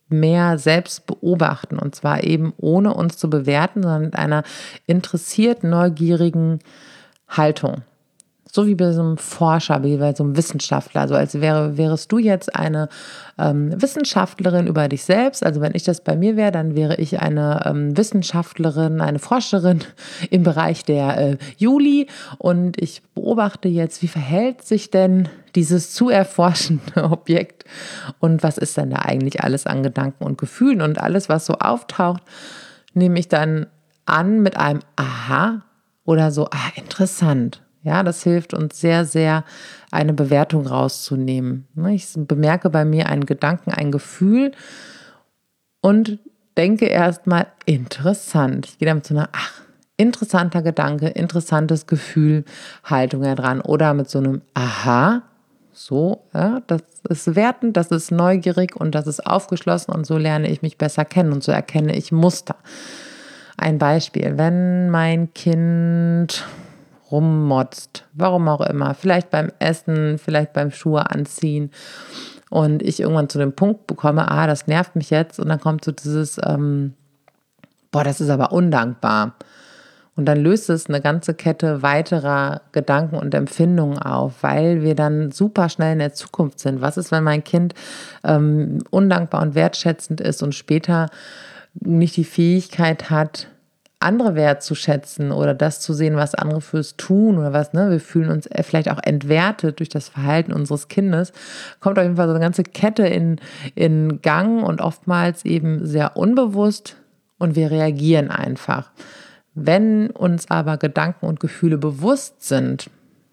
mehr 0.08 0.58
selbst 0.58 1.06
beobachten 1.06 1.78
und 1.78 1.94
zwar 1.94 2.25
eben 2.25 2.52
ohne 2.56 2.94
uns 2.94 3.16
zu 3.16 3.30
bewerten, 3.30 3.82
sondern 3.82 4.02
mit 4.02 4.16
einer 4.16 4.42
interessiert 4.87 5.62
neugierigen 5.62 6.60
Haltung. 7.28 7.82
So 8.52 8.66
wie 8.66 8.75
bei 8.75 8.92
so 8.92 9.00
einem 9.00 9.16
Forscher, 9.16 9.83
wie 9.85 9.97
bei 9.97 10.14
so 10.14 10.25
einem 10.25 10.37
Wissenschaftler. 10.37 11.02
Also 11.02 11.14
als 11.14 11.40
wäre, 11.40 11.76
wärest 11.76 12.11
du 12.11 12.19
jetzt 12.19 12.54
eine 12.54 12.88
ähm, 13.38 13.80
Wissenschaftlerin 13.80 14.66
über 14.66 14.88
dich 14.88 15.04
selbst. 15.04 15.45
Also 15.45 15.61
wenn 15.61 15.75
ich 15.75 15.85
das 15.85 16.02
bei 16.02 16.16
mir 16.16 16.37
wäre, 16.37 16.50
dann 16.50 16.75
wäre 16.75 16.97
ich 16.97 17.21
eine 17.21 17.62
ähm, 17.64 17.97
Wissenschaftlerin, 17.97 19.00
eine 19.00 19.19
Forscherin 19.19 19.80
im 20.30 20.42
Bereich 20.42 20.85
der 20.85 21.19
äh, 21.19 21.37
Juli. 21.59 22.09
Und 22.38 22.80
ich 22.80 23.02
beobachte 23.14 23.69
jetzt, 23.69 24.02
wie 24.02 24.09
verhält 24.09 24.62
sich 24.62 24.90
denn 24.90 25.28
dieses 25.54 25.92
zu 25.92 26.09
erforschende 26.11 27.04
Objekt 27.11 27.64
und 28.19 28.42
was 28.42 28.59
ist 28.59 28.76
denn 28.76 28.90
da 28.90 28.99
eigentlich 28.99 29.42
alles 29.42 29.66
an 29.66 29.83
Gedanken 29.83 30.25
und 30.25 30.38
Gefühlen 30.38 30.83
und 30.83 31.00
alles, 31.00 31.28
was 31.28 31.47
so 31.47 31.54
auftaucht, 31.54 32.23
nehme 32.95 33.19
ich 33.19 33.28
dann 33.28 33.66
an 34.07 34.42
mit 34.42 34.57
einem 34.57 34.80
Aha 34.97 35.62
oder 36.04 36.33
so, 36.33 36.47
ah, 36.47 36.73
interessant. 36.75 37.62
Ja, 37.82 38.02
das 38.02 38.22
hilft 38.22 38.52
uns 38.52 38.80
sehr, 38.80 39.04
sehr, 39.04 39.44
eine 39.90 40.12
Bewertung 40.12 40.66
rauszunehmen. 40.66 41.66
Ne, 41.75 41.94
ich 41.94 42.06
bemerke 42.14 42.68
bei 42.70 42.84
mir 42.84 43.08
einen 43.08 43.25
Gedanken, 43.25 43.70
ein 43.70 43.90
Gefühl 43.90 44.52
und 45.80 46.18
denke 46.56 46.87
erstmal 46.87 47.46
interessant. 47.64 48.66
Ich 48.66 48.78
gehe 48.78 48.87
damit 48.87 49.06
zu 49.06 49.14
einer, 49.14 49.30
ach, 49.32 49.62
interessanter 49.96 50.62
Gedanke, 50.62 51.08
interessantes 51.08 51.87
Gefühl, 51.87 52.44
Haltung 52.84 53.22
dran 53.22 53.60
oder 53.60 53.94
mit 53.94 54.08
so 54.10 54.18
einem 54.18 54.42
Aha. 54.54 55.22
So, 55.72 56.25
ja, 56.34 56.60
das 56.66 56.82
ist 57.08 57.37
wertend, 57.37 57.76
das 57.76 57.88
ist 57.88 58.10
neugierig 58.10 58.76
und 58.76 58.94
das 58.94 59.06
ist 59.06 59.26
aufgeschlossen 59.26 59.94
und 59.94 60.04
so 60.04 60.18
lerne 60.18 60.50
ich 60.50 60.60
mich 60.60 60.76
besser 60.76 61.04
kennen 61.04 61.32
und 61.32 61.42
so 61.42 61.52
erkenne 61.52 61.96
ich 61.96 62.12
Muster. 62.12 62.56
Ein 63.56 63.78
Beispiel, 63.78 64.37
wenn 64.37 64.90
mein 64.90 65.32
Kind 65.32 66.44
rummotzt, 67.10 68.04
warum 68.12 68.48
auch 68.48 68.60
immer, 68.60 68.94
vielleicht 68.94 69.30
beim 69.30 69.50
Essen, 69.58 70.18
vielleicht 70.18 70.52
beim 70.52 70.70
Schuhe 70.70 71.10
anziehen 71.10 71.70
und 72.50 72.82
ich 72.82 73.00
irgendwann 73.00 73.28
zu 73.28 73.38
dem 73.38 73.52
Punkt 73.52 73.86
bekomme, 73.86 74.30
ah, 74.30 74.46
das 74.46 74.66
nervt 74.66 74.96
mich 74.96 75.10
jetzt 75.10 75.38
und 75.38 75.48
dann 75.48 75.60
kommt 75.60 75.84
so 75.84 75.92
dieses, 75.92 76.38
ähm, 76.44 76.94
boah, 77.90 78.04
das 78.04 78.20
ist 78.20 78.30
aber 78.30 78.52
undankbar. 78.52 79.34
Und 80.16 80.26
dann 80.26 80.40
löst 80.40 80.68
es 80.68 80.86
eine 80.86 81.00
ganze 81.00 81.32
Kette 81.32 81.82
weiterer 81.82 82.62
Gedanken 82.72 83.16
und 83.16 83.32
Empfindungen 83.32 83.98
auf, 83.98 84.42
weil 84.42 84.82
wir 84.82 84.94
dann 84.94 85.30
super 85.30 85.68
schnell 85.68 85.94
in 85.94 86.00
der 86.00 86.12
Zukunft 86.12 86.58
sind. 86.58 86.82
Was 86.82 86.98
ist, 86.98 87.10
wenn 87.10 87.24
mein 87.24 87.42
Kind 87.42 87.74
ähm, 88.24 88.80
undankbar 88.90 89.40
und 89.40 89.54
wertschätzend 89.54 90.20
ist 90.20 90.42
und 90.42 90.54
später 90.54 91.08
nicht 91.74 92.16
die 92.16 92.24
Fähigkeit 92.24 93.08
hat, 93.08 93.46
andere 94.00 94.35
wertzuschätzen 94.35 95.30
oder 95.30 95.54
das 95.54 95.80
zu 95.80 95.92
sehen, 95.92 96.16
was 96.16 96.35
andere 96.35 96.62
fürs 96.62 96.97
tun 96.97 97.38
oder 97.38 97.52
was, 97.52 97.75
ne? 97.75 97.90
Wir 97.90 98.00
fühlen 98.00 98.30
uns 98.30 98.49
vielleicht 98.62 98.90
auch 98.90 98.99
entwertet 99.02 99.78
durch 99.78 99.90
das 99.90 100.09
Verhalten 100.09 100.54
unseres 100.54 100.88
Kindes. 100.88 101.33
Kommt 101.80 101.99
auf 101.99 102.04
jeden 102.04 102.16
Fall 102.16 102.26
so 102.26 102.33
eine 102.33 102.40
ganze 102.40 102.62
Kette 102.62 103.07
in, 103.07 103.38
in 103.75 104.23
Gang 104.23 104.62
und 104.66 104.80
oftmals 104.80 105.45
eben 105.45 105.87
sehr 105.87 106.16
unbewusst 106.16 106.97
und 107.38 107.57
wir 107.57 107.71
reagieren 107.71 108.30
einfach. 108.30 108.90
Wenn 109.54 110.11
uns 110.11 110.50
aber 110.50 110.78
Gedanken 110.78 111.26
und 111.26 111.38
Gefühle 111.38 111.76
bewusst 111.76 112.42
sind, 112.42 112.88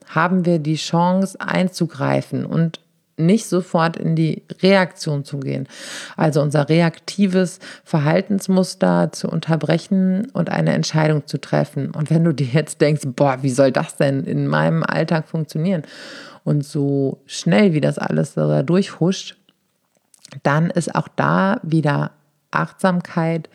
haben 0.08 0.46
wir 0.46 0.60
die 0.60 0.76
Chance 0.76 1.40
einzugreifen 1.40 2.46
und 2.46 2.82
nicht 3.18 3.48
sofort 3.48 3.98
in 3.98 4.16
die 4.16 4.44
Reaktion 4.62 5.26
zu 5.26 5.40
gehen. 5.40 5.68
Also 6.16 6.42
unser 6.42 6.70
reaktives 6.70 7.60
Verhaltensmuster 7.84 9.12
zu 9.12 9.28
unterbrechen 9.28 10.30
und 10.34 10.50
eine 10.50 10.74
Entscheidung 10.74 11.26
zu 11.26 11.40
treffen. 11.40 11.92
Und 11.92 12.10
wenn 12.10 12.24
du 12.24 12.34
dir 12.34 12.48
jetzt 12.48 12.80
denkst, 12.80 13.04
boah, 13.16 13.40
wie 13.42 13.50
soll 13.50 13.72
das 13.72 13.98
denn 13.98 14.24
in 14.24 14.48
meinem 14.48 14.84
Alltag 14.84 15.28
funktionieren? 15.28 15.84
Und 16.44 16.64
so 16.64 17.20
schnell 17.26 17.74
wie 17.74 17.82
das 17.82 17.98
alles 17.98 18.36
da 18.36 18.64
durchhuscht, 18.64 19.36
dann 20.44 20.70
ist 20.70 20.96
auch 20.96 21.08
da 21.08 21.60
wieder 21.64 22.12
Achtsamkeit 22.52 23.50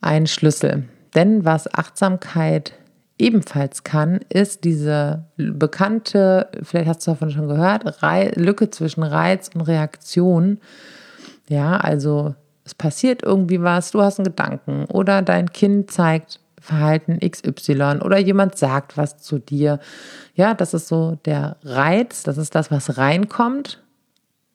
ein 0.00 0.26
Schlüssel. 0.26 0.84
Denn 1.14 1.44
was 1.44 1.72
Achtsamkeit 1.72 2.74
ebenfalls 3.18 3.84
kann, 3.84 4.20
ist 4.28 4.64
diese 4.64 5.24
bekannte, 5.36 6.48
vielleicht 6.62 6.88
hast 6.88 7.06
du 7.06 7.12
davon 7.12 7.30
schon 7.30 7.48
gehört, 7.48 8.02
Re 8.02 8.32
Lücke 8.34 8.70
zwischen 8.70 9.02
Reiz 9.02 9.50
und 9.54 9.62
Reaktion. 9.62 10.58
Ja, 11.48 11.76
also 11.76 12.34
es 12.64 12.74
passiert 12.74 13.22
irgendwie 13.22 13.62
was, 13.62 13.92
du 13.92 14.02
hast 14.02 14.18
einen 14.18 14.26
Gedanken 14.26 14.86
oder 14.86 15.22
dein 15.22 15.52
Kind 15.52 15.90
zeigt 15.90 16.40
Verhalten 16.60 17.20
XY 17.20 18.00
oder 18.02 18.18
jemand 18.18 18.56
sagt 18.56 18.96
was 18.96 19.18
zu 19.18 19.38
dir. 19.38 19.80
Ja, 20.34 20.54
das 20.54 20.72
ist 20.72 20.88
so 20.88 21.18
der 21.26 21.58
Reiz, 21.62 22.22
das 22.22 22.38
ist 22.38 22.54
das, 22.54 22.70
was 22.70 22.96
reinkommt. 22.96 23.82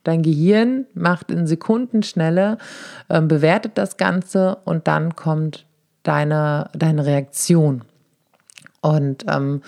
Dein 0.04 0.24
Gehirn 0.24 0.88
macht 0.96 1.30
in 1.30 1.46
Sekundenschnelle, 1.46 2.58
äh, 3.10 3.22
bewertet 3.22 3.74
das 3.76 3.98
Ganze 3.98 4.58
und 4.66 4.88
dann 4.88 5.16
kommt 5.16 5.68
deine, 6.02 6.72
deine 6.74 7.06
Reaktion. 7.06 7.84
Und 8.82 9.26
ähm, 9.28 9.62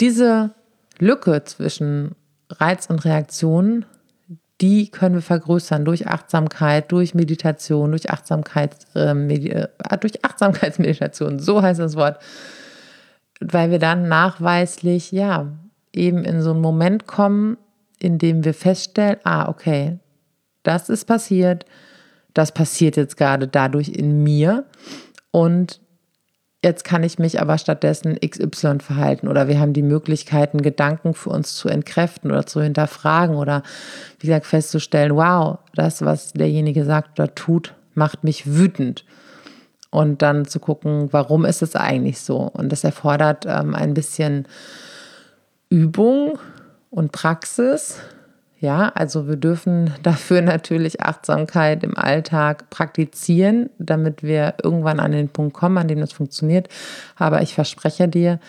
diese 0.00 0.54
Lücke 0.98 1.44
zwischen 1.44 2.14
Reiz 2.50 2.86
und 2.86 3.04
Reaktion, 3.04 3.84
die 4.60 4.90
können 4.90 5.16
wir 5.16 5.22
vergrößern 5.22 5.84
durch 5.84 6.06
Achtsamkeit, 6.06 6.90
durch 6.90 7.14
Meditation, 7.14 7.90
durch, 7.90 8.10
Achtsamkeit, 8.10 8.76
äh, 8.94 9.10
äh, 9.10 9.68
durch 10.00 10.24
Achtsamkeitsmeditation, 10.24 11.38
so 11.38 11.60
heißt 11.62 11.80
das 11.80 11.96
Wort, 11.96 12.22
weil 13.40 13.70
wir 13.70 13.78
dann 13.78 14.08
nachweislich, 14.08 15.12
ja, 15.12 15.52
eben 15.92 16.24
in 16.24 16.40
so 16.40 16.50
einen 16.52 16.60
Moment 16.60 17.06
kommen, 17.06 17.58
in 17.98 18.18
dem 18.18 18.44
wir 18.44 18.54
feststellen, 18.54 19.18
ah, 19.24 19.48
okay, 19.48 19.98
das 20.62 20.88
ist 20.88 21.04
passiert, 21.04 21.64
das 22.34 22.52
passiert 22.52 22.96
jetzt 22.96 23.16
gerade 23.16 23.48
dadurch 23.48 23.88
in 23.88 24.22
mir. 24.22 24.64
Und 25.30 25.80
Jetzt 26.64 26.84
kann 26.84 27.02
ich 27.02 27.18
mich 27.18 27.40
aber 27.40 27.58
stattdessen 27.58 28.18
XY 28.18 28.80
verhalten 28.80 29.28
oder 29.28 29.46
wir 29.46 29.60
haben 29.60 29.72
die 29.72 29.82
Möglichkeiten, 29.82 30.62
Gedanken 30.62 31.14
für 31.14 31.30
uns 31.30 31.54
zu 31.54 31.68
entkräften 31.68 32.30
oder 32.30 32.46
zu 32.46 32.60
hinterfragen 32.60 33.36
oder 33.36 33.62
wie 34.18 34.26
gesagt 34.26 34.46
festzustellen, 34.46 35.14
wow, 35.14 35.58
das, 35.74 36.02
was 36.02 36.32
derjenige 36.32 36.84
sagt 36.84 37.20
oder 37.20 37.34
tut, 37.34 37.74
macht 37.94 38.24
mich 38.24 38.46
wütend. 38.46 39.04
und 39.90 40.20
dann 40.20 40.44
zu 40.44 40.60
gucken, 40.60 41.08
warum 41.12 41.44
ist 41.44 41.62
es 41.62 41.76
eigentlich 41.76 42.20
so. 42.20 42.36
Und 42.36 42.70
das 42.70 42.84
erfordert 42.84 43.46
ähm, 43.46 43.74
ein 43.74 43.94
bisschen 43.94 44.46
Übung 45.70 46.38
und 46.90 47.12
Praxis. 47.12 47.98
Ja, 48.58 48.88
also 48.94 49.28
wir 49.28 49.36
dürfen 49.36 49.92
dafür 50.02 50.42
natürlich 50.42 51.02
Achtsamkeit 51.02 51.84
im 51.84 51.96
Alltag 51.96 52.70
praktizieren, 52.70 53.70
damit 53.78 54.22
wir 54.22 54.54
irgendwann 54.62 55.00
an 55.00 55.12
den 55.12 55.28
Punkt 55.28 55.54
kommen, 55.54 55.78
an 55.78 55.88
dem 55.88 56.00
das 56.00 56.12
funktioniert. 56.12 56.68
Aber 57.16 57.42
ich 57.42 57.54
verspreche 57.54 58.08
dir, 58.08 58.40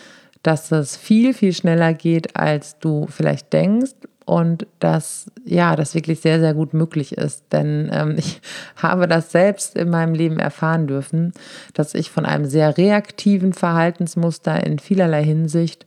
dass 0.42 0.72
es 0.72 0.96
viel, 0.96 1.34
viel 1.34 1.52
schneller 1.52 1.94
geht, 1.94 2.36
als 2.36 2.78
du 2.78 3.06
vielleicht 3.08 3.52
denkst 3.52 3.94
und 4.24 4.66
dass 4.78 5.30
ja, 5.46 5.74
das 5.74 5.94
wirklich 5.94 6.20
sehr, 6.20 6.38
sehr 6.38 6.52
gut 6.52 6.74
möglich 6.74 7.16
ist. 7.16 7.44
Denn 7.50 7.90
ähm, 7.92 8.14
ich 8.18 8.40
habe 8.76 9.08
das 9.08 9.32
selbst 9.32 9.76
in 9.76 9.90
meinem 9.90 10.14
Leben 10.14 10.38
erfahren 10.38 10.86
dürfen, 10.86 11.32
dass 11.74 11.94
ich 11.94 12.10
von 12.10 12.26
einem 12.26 12.44
sehr 12.44 12.76
reaktiven 12.76 13.52
Verhaltensmuster 13.52 14.64
in 14.66 14.78
vielerlei 14.78 15.24
Hinsicht 15.24 15.86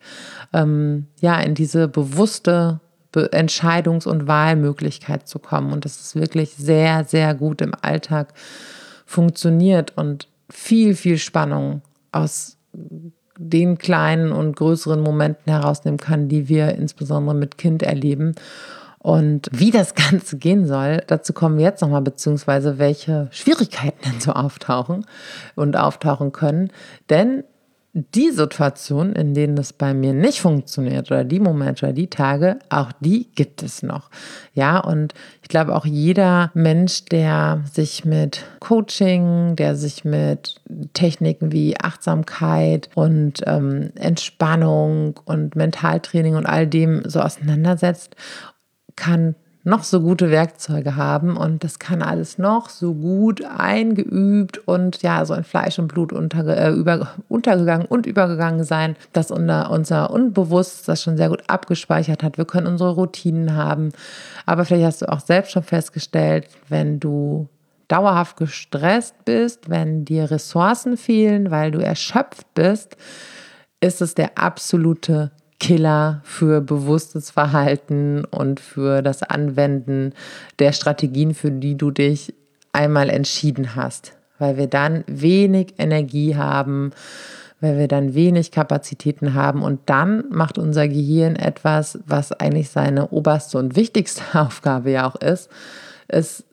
ähm, 0.54 1.08
ja 1.22 1.40
in 1.40 1.54
diese 1.56 1.88
bewusste 1.88 2.80
Be 2.82 2.90
Entscheidungs- 3.13 4.08
und 4.08 4.27
Wahlmöglichkeit 4.27 5.27
zu 5.27 5.39
kommen. 5.39 5.74
Und 5.74 5.86
das 5.86 6.00
ist 6.00 6.15
wirklich 6.15 6.53
sehr, 6.56 7.03
sehr 7.06 7.34
gut 7.36 7.62
im 7.62 7.74
Alltag 7.82 8.34
funktioniert 9.06 9.98
und 9.98 10.27
viel, 10.50 10.96
viel 10.96 11.18
Spannung 11.18 11.82
aus 12.12 12.58
den 13.38 13.77
kleinen 13.77 14.32
und 14.32 14.56
größeren 14.56 15.01
Momenten 15.01 15.51
herausnehmen 15.51 15.98
kann, 15.98 16.30
die 16.30 16.48
wir 16.48 16.75
insbesondere 16.75 17.36
mit 17.36 17.58
Kind 17.58 17.84
erleben. 17.84 18.36
Und 19.00 19.50
wie 19.51 19.72
das 19.72 19.96
Ganze 20.12 20.38
gehen 20.38 20.68
soll, 20.68 21.01
dazu 21.08 21.34
kommen 21.34 21.58
wir 21.58 21.65
jetzt 21.65 21.82
nochmal, 21.82 22.01
beziehungsweise 22.01 22.77
welche 22.77 23.27
Schwierigkeiten 23.32 23.98
denn 24.06 24.20
so 24.22 24.34
auftauchen 24.34 25.06
und 25.56 25.75
auftauchen 25.75 26.32
können. 26.32 26.72
Denn 27.10 27.44
die 27.93 28.31
Situationen, 28.31 29.13
in 29.13 29.33
denen 29.33 29.57
es 29.57 29.74
bei 29.74 29.93
mir 29.93 30.13
nicht 30.13 30.39
funktioniert 30.39 31.12
oder 31.12 31.25
die 31.25 31.41
Momente 31.41 31.86
oder 31.86 31.93
die 31.93 32.10
Tage, 32.10 32.60
auch 32.69 32.91
die 33.01 33.27
gibt 33.36 33.63
es 33.63 33.83
noch. 33.83 34.10
Ja, 34.53 34.79
und 34.79 35.13
ich 35.41 35.50
glaube 35.50 35.75
auch 35.75 35.86
jeder 35.86 36.51
Mensch, 36.53 37.03
der 37.05 37.63
sich 37.71 38.05
mit 38.05 38.45
Coaching, 38.62 39.57
der 39.57 39.75
sich 39.75 40.05
mit 40.05 40.62
Techniken 40.93 41.51
wie 41.51 41.77
Achtsamkeit 41.81 42.89
und 42.95 43.41
ähm, 43.45 43.91
Entspannung 43.95 45.19
und 45.25 45.57
Mentaltraining 45.57 46.36
und 46.36 46.45
all 46.45 46.67
dem 46.67 47.03
so 47.05 47.19
auseinandersetzt, 47.19 48.15
kann 48.95 49.36
noch 49.63 49.84
so 49.84 50.01
gute 50.01 50.32
Werkzeuge 50.32 50.96
haben 50.96 51.38
und 51.38 51.63
das 51.63 51.77
kann 51.77 52.01
alles 52.01 52.39
noch 52.39 52.70
so 52.70 52.96
gut 52.96 53.44
eingeübt 53.46 54.58
und 54.68 55.03
ja, 55.03 55.24
so 55.24 55.36
in 55.36 55.44
Fleisch 55.44 55.77
und 55.77 55.88
Blut 55.88 56.12
unterge 56.12 56.56
äh, 56.56 56.72
über, 56.72 57.10
untergegangen 57.30 57.86
und 57.86 58.08
übergegangen 58.08 58.63
sein, 58.63 58.96
dass 59.13 59.30
unser, 59.30 59.70
unser 59.70 60.10
Unbewusstes 60.10 60.84
das 60.84 61.03
schon 61.03 61.15
sehr 61.18 61.30
gut 61.30 61.44
abgespeichert 61.48 62.24
hat. 62.24 62.39
Wir 62.39 62.46
können 62.46 62.65
unsere 62.65 62.96
Routinen 62.96 63.56
haben, 63.56 63.91
aber 64.48 64.65
vielleicht 64.65 64.86
hast 64.86 65.01
du 65.03 65.12
auch 65.12 65.20
selbst 65.20 65.51
schon 65.51 65.63
festgestellt, 65.63 66.48
wenn 66.68 67.00
du 67.00 67.48
dauerhaft 67.88 68.38
gestresst 68.38 69.25
bist, 69.25 69.70
wenn 69.70 70.06
dir 70.06 70.32
Ressourcen 70.32 70.98
fehlen, 70.98 71.51
weil 71.51 71.72
du 71.72 71.80
erschöpft 71.80 72.51
bist, 72.56 72.96
ist 73.80 74.01
es 74.01 74.15
der 74.15 74.38
absolute 74.38 75.32
Killer 75.62 76.22
für 76.24 76.60
bewusstes 76.60 77.30
Verhalten 77.30 78.25
und 78.25 78.60
für 78.60 79.03
das 79.03 79.22
Anwenden 79.22 80.13
der 80.58 80.74
Strategien, 80.74 81.36
für 81.36 81.51
die 81.51 81.77
du 81.77 81.91
dich 81.91 82.34
einmal 82.74 83.12
entschieden 83.12 83.75
hast, 83.75 84.13
weil 84.39 84.58
wir 84.58 84.65
dann 84.65 85.03
wenig 85.06 85.75
Energie 85.77 86.36
haben, 86.36 86.94
weil 87.60 87.77
wir 87.77 87.88
dann 87.88 88.15
wenig 88.15 88.50
Kapazitäten 88.50 89.36
haben 89.36 89.62
und 89.62 89.82
dann 89.86 90.24
macht 90.32 90.58
unser 90.58 90.88
Gehirn 90.88 91.36
etwas, 91.36 92.00
was 92.08 92.32
eigentlich 92.32 92.72
seine 92.72 93.10
oberste 93.10 93.60
und 93.60 93.75
wichtigste 93.75 94.24
Aufgabe 94.34 94.89
ja 94.89 95.08
auch 95.08 95.15
ist. 95.15 95.51
Es 96.08 96.44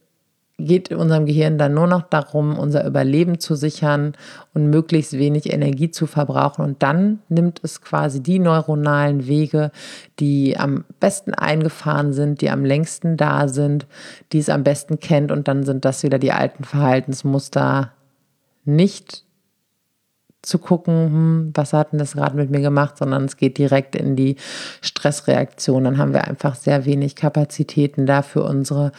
geht 0.59 0.91
unserem 0.93 1.25
Gehirn 1.25 1.57
dann 1.57 1.75
nur 1.75 1.87
noch 1.87 2.03
darum, 2.03 2.59
unser 2.59 2.85
Überleben 2.85 3.39
zu 3.39 3.55
sichern 3.55 4.15
und 4.55 4.69
möglichst 4.71 5.13
wenig 5.13 5.53
Energie 5.53 5.93
zu 5.93 6.07
verbrauchen. 6.07 6.65
Und 6.65 6.83
dann 6.83 7.21
nimmt 7.29 7.61
es 7.63 7.81
quasi 7.81 8.21
die 8.21 8.41
neuronalen 8.41 9.29
Wege, 9.29 9.71
die 10.19 10.59
am 10.59 10.85
besten 10.99 11.33
eingefahren 11.33 12.13
sind, 12.13 12.41
die 12.41 12.51
am 12.51 12.65
längsten 12.65 13.17
da 13.17 13.47
sind, 13.47 13.87
die 14.33 14.41
es 14.41 14.49
am 14.49 14.65
besten 14.65 14.99
kennt. 14.99 15.31
Und 15.31 15.47
dann 15.47 15.65
sind 15.65 15.85
das 15.85 16.03
wieder 16.03 16.19
die 16.19 16.33
alten 16.33 16.65
Verhaltensmuster 16.65 17.93
nicht 18.65 19.25
zu 20.43 20.59
gucken, 20.59 20.95
hm, 20.95 21.51
was 21.55 21.73
hat 21.73 21.93
denn 21.93 21.99
das 22.01 22.15
gerade 22.15 22.37
mit 22.37 22.51
mir 22.51 22.61
gemacht, 22.61 22.99
sondern 22.99 23.25
es 23.25 23.37
geht 23.37 23.59
direkt 23.59 23.95
in 23.95 24.17
die 24.17 24.37
Stressreaktion. 24.81 25.85
Dann 25.85 25.99
haben 25.99 26.13
wir 26.13 26.25
einfach 26.25 26.57
sehr 26.57 26.85
wenig 26.85 27.15
Kapazitäten 27.15 28.07
dafür, 28.07 28.45
unsere 28.45 28.91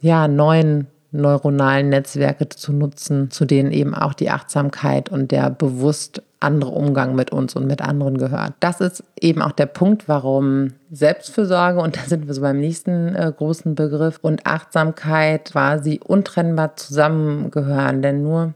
ja, 0.00 0.28
neuen 0.28 0.86
neuronalen 1.12 1.88
Netzwerke 1.88 2.48
zu 2.48 2.72
nutzen, 2.72 3.30
zu 3.30 3.44
denen 3.44 3.72
eben 3.72 3.94
auch 3.94 4.14
die 4.14 4.30
Achtsamkeit 4.30 5.08
und 5.08 5.30
der 5.30 5.50
bewusst 5.50 6.22
andere 6.40 6.70
Umgang 6.70 7.14
mit 7.14 7.32
uns 7.32 7.54
und 7.54 7.66
mit 7.66 7.82
anderen 7.82 8.16
gehört. 8.16 8.54
Das 8.60 8.80
ist 8.80 9.04
eben 9.20 9.42
auch 9.42 9.52
der 9.52 9.66
Punkt, 9.66 10.08
warum 10.08 10.72
Selbstfürsorge, 10.90 11.80
und 11.80 11.96
da 11.96 12.00
sind 12.02 12.26
wir 12.26 12.34
so 12.34 12.40
beim 12.40 12.58
nächsten 12.58 13.14
äh, 13.14 13.30
großen 13.36 13.74
Begriff, 13.74 14.18
und 14.22 14.46
Achtsamkeit 14.46 15.52
quasi 15.52 16.00
untrennbar 16.02 16.76
zusammengehören. 16.76 18.00
Denn 18.00 18.22
nur 18.22 18.54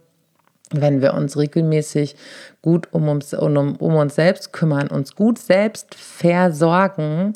wenn 0.70 1.02
wir 1.02 1.14
uns 1.14 1.36
regelmäßig 1.36 2.16
gut 2.62 2.88
um 2.92 3.08
uns, 3.08 3.34
um, 3.34 3.76
um 3.76 3.94
uns 3.94 4.14
selbst 4.14 4.52
kümmern, 4.52 4.88
uns 4.88 5.14
gut 5.14 5.38
selbst 5.38 5.94
versorgen, 5.94 7.34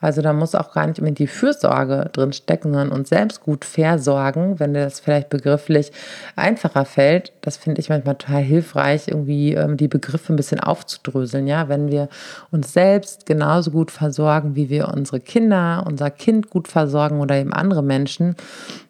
also 0.00 0.22
da 0.22 0.32
muss 0.32 0.54
auch 0.54 0.72
gar 0.72 0.86
nicht 0.86 0.98
immer 0.98 1.10
die 1.10 1.26
Fürsorge 1.26 2.08
drin 2.12 2.32
stecken, 2.32 2.72
sondern 2.72 2.90
uns 2.92 3.10
selbst 3.10 3.42
gut 3.42 3.64
versorgen, 3.64 4.58
wenn 4.58 4.72
dir 4.72 4.84
das 4.84 5.00
vielleicht 5.00 5.28
begrifflich 5.28 5.92
einfacher 6.36 6.86
fällt. 6.86 7.32
Das 7.42 7.58
finde 7.58 7.80
ich 7.80 7.90
manchmal 7.90 8.16
total 8.16 8.42
hilfreich, 8.42 9.08
irgendwie 9.08 9.54
ähm, 9.54 9.76
die 9.76 9.88
Begriffe 9.88 10.32
ein 10.32 10.36
bisschen 10.36 10.60
aufzudröseln. 10.60 11.46
Ja, 11.46 11.68
wenn 11.68 11.90
wir 11.90 12.08
uns 12.50 12.72
selbst 12.72 13.26
genauso 13.26 13.70
gut 13.70 13.90
versorgen, 13.90 14.56
wie 14.56 14.70
wir 14.70 14.88
unsere 14.88 15.20
Kinder, 15.20 15.84
unser 15.86 16.10
Kind 16.10 16.48
gut 16.48 16.68
versorgen 16.68 17.20
oder 17.20 17.36
eben 17.36 17.52
andere 17.52 17.82
Menschen, 17.82 18.36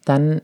dann 0.05 0.41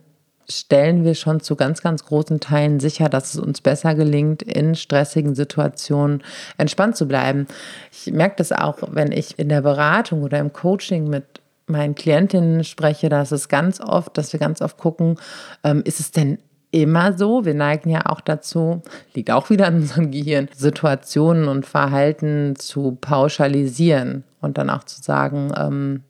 stellen 0.49 1.03
wir 1.03 1.15
schon 1.15 1.39
zu 1.39 1.55
ganz, 1.55 1.81
ganz 1.81 2.05
großen 2.05 2.39
Teilen 2.39 2.79
sicher, 2.79 3.09
dass 3.09 3.33
es 3.33 3.39
uns 3.39 3.61
besser 3.61 3.95
gelingt, 3.95 4.41
in 4.41 4.75
stressigen 4.75 5.35
Situationen 5.35 6.23
entspannt 6.57 6.95
zu 6.95 7.07
bleiben. 7.07 7.47
Ich 7.91 8.11
merke 8.13 8.35
das 8.37 8.51
auch, 8.51 8.77
wenn 8.91 9.11
ich 9.11 9.37
in 9.39 9.49
der 9.49 9.61
Beratung 9.61 10.23
oder 10.23 10.39
im 10.39 10.53
Coaching 10.53 11.09
mit 11.09 11.41
meinen 11.67 11.95
Klientinnen 11.95 12.63
spreche, 12.63 13.09
dass 13.09 13.31
es 13.31 13.49
ganz 13.49 13.81
oft, 13.81 14.17
dass 14.17 14.31
wir 14.31 14.39
ganz 14.39 14.61
oft 14.61 14.77
gucken, 14.77 15.17
ähm, 15.63 15.81
ist 15.85 15.99
es 15.99 16.11
denn 16.11 16.39
immer 16.71 17.17
so. 17.17 17.45
Wir 17.45 17.53
neigen 17.53 17.89
ja 17.89 18.05
auch 18.05 18.21
dazu, 18.21 18.81
liegt 19.13 19.31
auch 19.31 19.49
wieder 19.49 19.67
in 19.67 19.75
unserem 19.75 20.11
Gehirn, 20.11 20.47
Situationen 20.55 21.49
und 21.49 21.65
Verhalten 21.65 22.55
zu 22.55 22.97
pauschalisieren 22.99 24.23
und 24.39 24.57
dann 24.57 24.69
auch 24.69 24.85
zu 24.85 25.01
sagen, 25.01 25.51
ähm, 25.57 26.03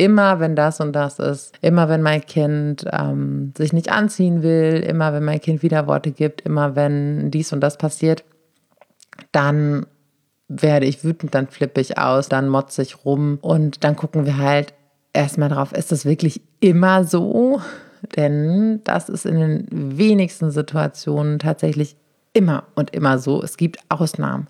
immer 0.00 0.40
wenn 0.40 0.56
das 0.56 0.80
und 0.80 0.94
das 0.94 1.18
ist, 1.18 1.52
immer 1.60 1.90
wenn 1.90 2.00
mein 2.00 2.24
Kind 2.24 2.86
ähm, 2.90 3.52
sich 3.54 3.74
nicht 3.74 3.92
anziehen 3.92 4.42
will, 4.42 4.82
immer 4.82 5.12
wenn 5.12 5.24
mein 5.24 5.42
Kind 5.42 5.62
Widerworte 5.62 6.10
gibt, 6.10 6.40
immer 6.40 6.74
wenn 6.74 7.30
dies 7.30 7.52
und 7.52 7.60
das 7.60 7.76
passiert, 7.76 8.24
dann 9.30 9.84
werde 10.48 10.86
ich 10.86 11.04
wütend, 11.04 11.34
dann 11.34 11.48
flippe 11.48 11.82
ich 11.82 11.98
aus, 11.98 12.30
dann 12.30 12.48
motze 12.48 12.80
ich 12.80 13.04
rum 13.04 13.36
und 13.42 13.84
dann 13.84 13.94
gucken 13.94 14.24
wir 14.24 14.38
halt 14.38 14.72
erstmal 15.12 15.50
drauf, 15.50 15.72
ist 15.72 15.92
das 15.92 16.06
wirklich 16.06 16.40
immer 16.60 17.04
so? 17.04 17.60
Denn 18.16 18.80
das 18.84 19.10
ist 19.10 19.26
in 19.26 19.38
den 19.38 19.66
wenigsten 19.70 20.50
Situationen 20.50 21.38
tatsächlich 21.38 21.96
immer 22.32 22.64
und 22.74 22.94
immer 22.94 23.18
so. 23.18 23.42
Es 23.42 23.58
gibt 23.58 23.80
Ausnahmen. 23.90 24.48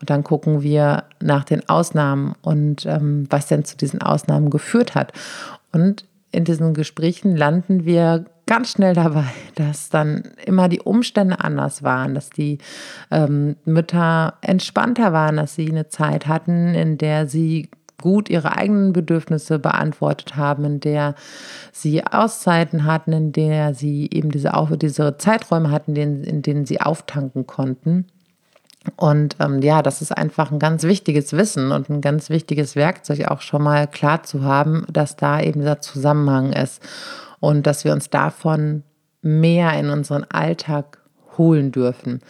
Und 0.00 0.10
dann 0.10 0.24
gucken 0.24 0.62
wir 0.62 1.04
nach 1.20 1.44
den 1.44 1.68
Ausnahmen 1.68 2.34
und 2.42 2.86
ähm, 2.86 3.26
was 3.28 3.46
denn 3.46 3.64
zu 3.64 3.76
diesen 3.76 4.00
Ausnahmen 4.00 4.50
geführt 4.50 4.94
hat. 4.94 5.12
Und 5.72 6.06
in 6.32 6.44
diesen 6.44 6.74
Gesprächen 6.74 7.36
landen 7.36 7.84
wir 7.84 8.24
ganz 8.46 8.72
schnell 8.72 8.94
dabei, 8.94 9.26
dass 9.54 9.90
dann 9.90 10.24
immer 10.44 10.68
die 10.68 10.80
Umstände 10.80 11.40
anders 11.40 11.82
waren, 11.82 12.14
dass 12.14 12.30
die 12.30 12.58
ähm, 13.10 13.56
Mütter 13.64 14.34
entspannter 14.40 15.12
waren, 15.12 15.36
dass 15.36 15.54
sie 15.54 15.68
eine 15.68 15.88
Zeit 15.88 16.26
hatten, 16.26 16.74
in 16.74 16.98
der 16.98 17.26
sie 17.26 17.68
gut 18.00 18.30
ihre 18.30 18.56
eigenen 18.56 18.94
Bedürfnisse 18.94 19.58
beantwortet 19.58 20.36
haben, 20.36 20.64
in 20.64 20.80
der 20.80 21.14
sie 21.70 22.04
Auszeiten 22.06 22.86
hatten, 22.86 23.12
in 23.12 23.32
der 23.32 23.74
sie 23.74 24.08
eben 24.10 24.30
diese, 24.30 24.52
diese 24.80 25.18
Zeiträume 25.18 25.70
hatten, 25.70 25.90
in 25.90 25.94
denen, 25.94 26.24
in 26.24 26.42
denen 26.42 26.64
sie 26.64 26.80
auftanken 26.80 27.46
konnten. 27.46 28.06
Und 28.96 29.36
ähm, 29.40 29.60
ja, 29.60 29.82
das 29.82 30.00
ist 30.00 30.16
einfach 30.16 30.50
ein 30.50 30.58
ganz 30.58 30.84
wichtiges 30.84 31.32
Wissen 31.34 31.70
und 31.70 31.90
ein 31.90 32.00
ganz 32.00 32.30
wichtiges 32.30 32.76
Werkzeug 32.76 33.26
auch 33.28 33.42
schon 33.42 33.62
mal 33.62 33.86
klar 33.86 34.22
zu 34.22 34.42
haben, 34.42 34.86
dass 34.90 35.16
da 35.16 35.40
eben 35.40 35.60
dieser 35.60 35.80
Zusammenhang 35.80 36.52
ist 36.52 36.82
und 37.40 37.66
dass 37.66 37.84
wir 37.84 37.92
uns 37.92 38.08
davon 38.08 38.82
mehr 39.22 39.78
in 39.78 39.90
unseren 39.90 40.24
Alltag 40.24 40.98
holen 41.36 41.72
dürfen. 41.72 42.20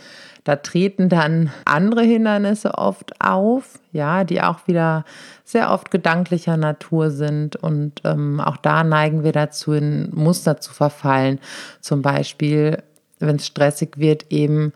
Da 0.44 0.56
treten 0.56 1.08
dann 1.08 1.50
andere 1.64 2.02
Hindernisse 2.02 2.74
oft 2.74 3.20
auf, 3.20 3.78
ja, 3.92 4.24
die 4.24 4.40
auch 4.42 4.66
wieder 4.66 5.04
sehr 5.44 5.70
oft 5.70 5.90
gedanklicher 5.90 6.56
Natur 6.56 7.10
sind. 7.10 7.56
Und 7.56 8.00
ähm, 8.04 8.40
auch 8.40 8.56
da 8.56 8.82
neigen 8.82 9.22
wir 9.22 9.32
dazu, 9.32 9.72
in 9.72 10.10
Muster 10.14 10.60
zu 10.60 10.72
verfallen. 10.72 11.38
Zum 11.80 12.02
Beispiel, 12.02 12.82
wenn 13.18 13.36
es 13.36 13.46
stressig 13.46 13.98
wird, 13.98 14.26
eben 14.30 14.72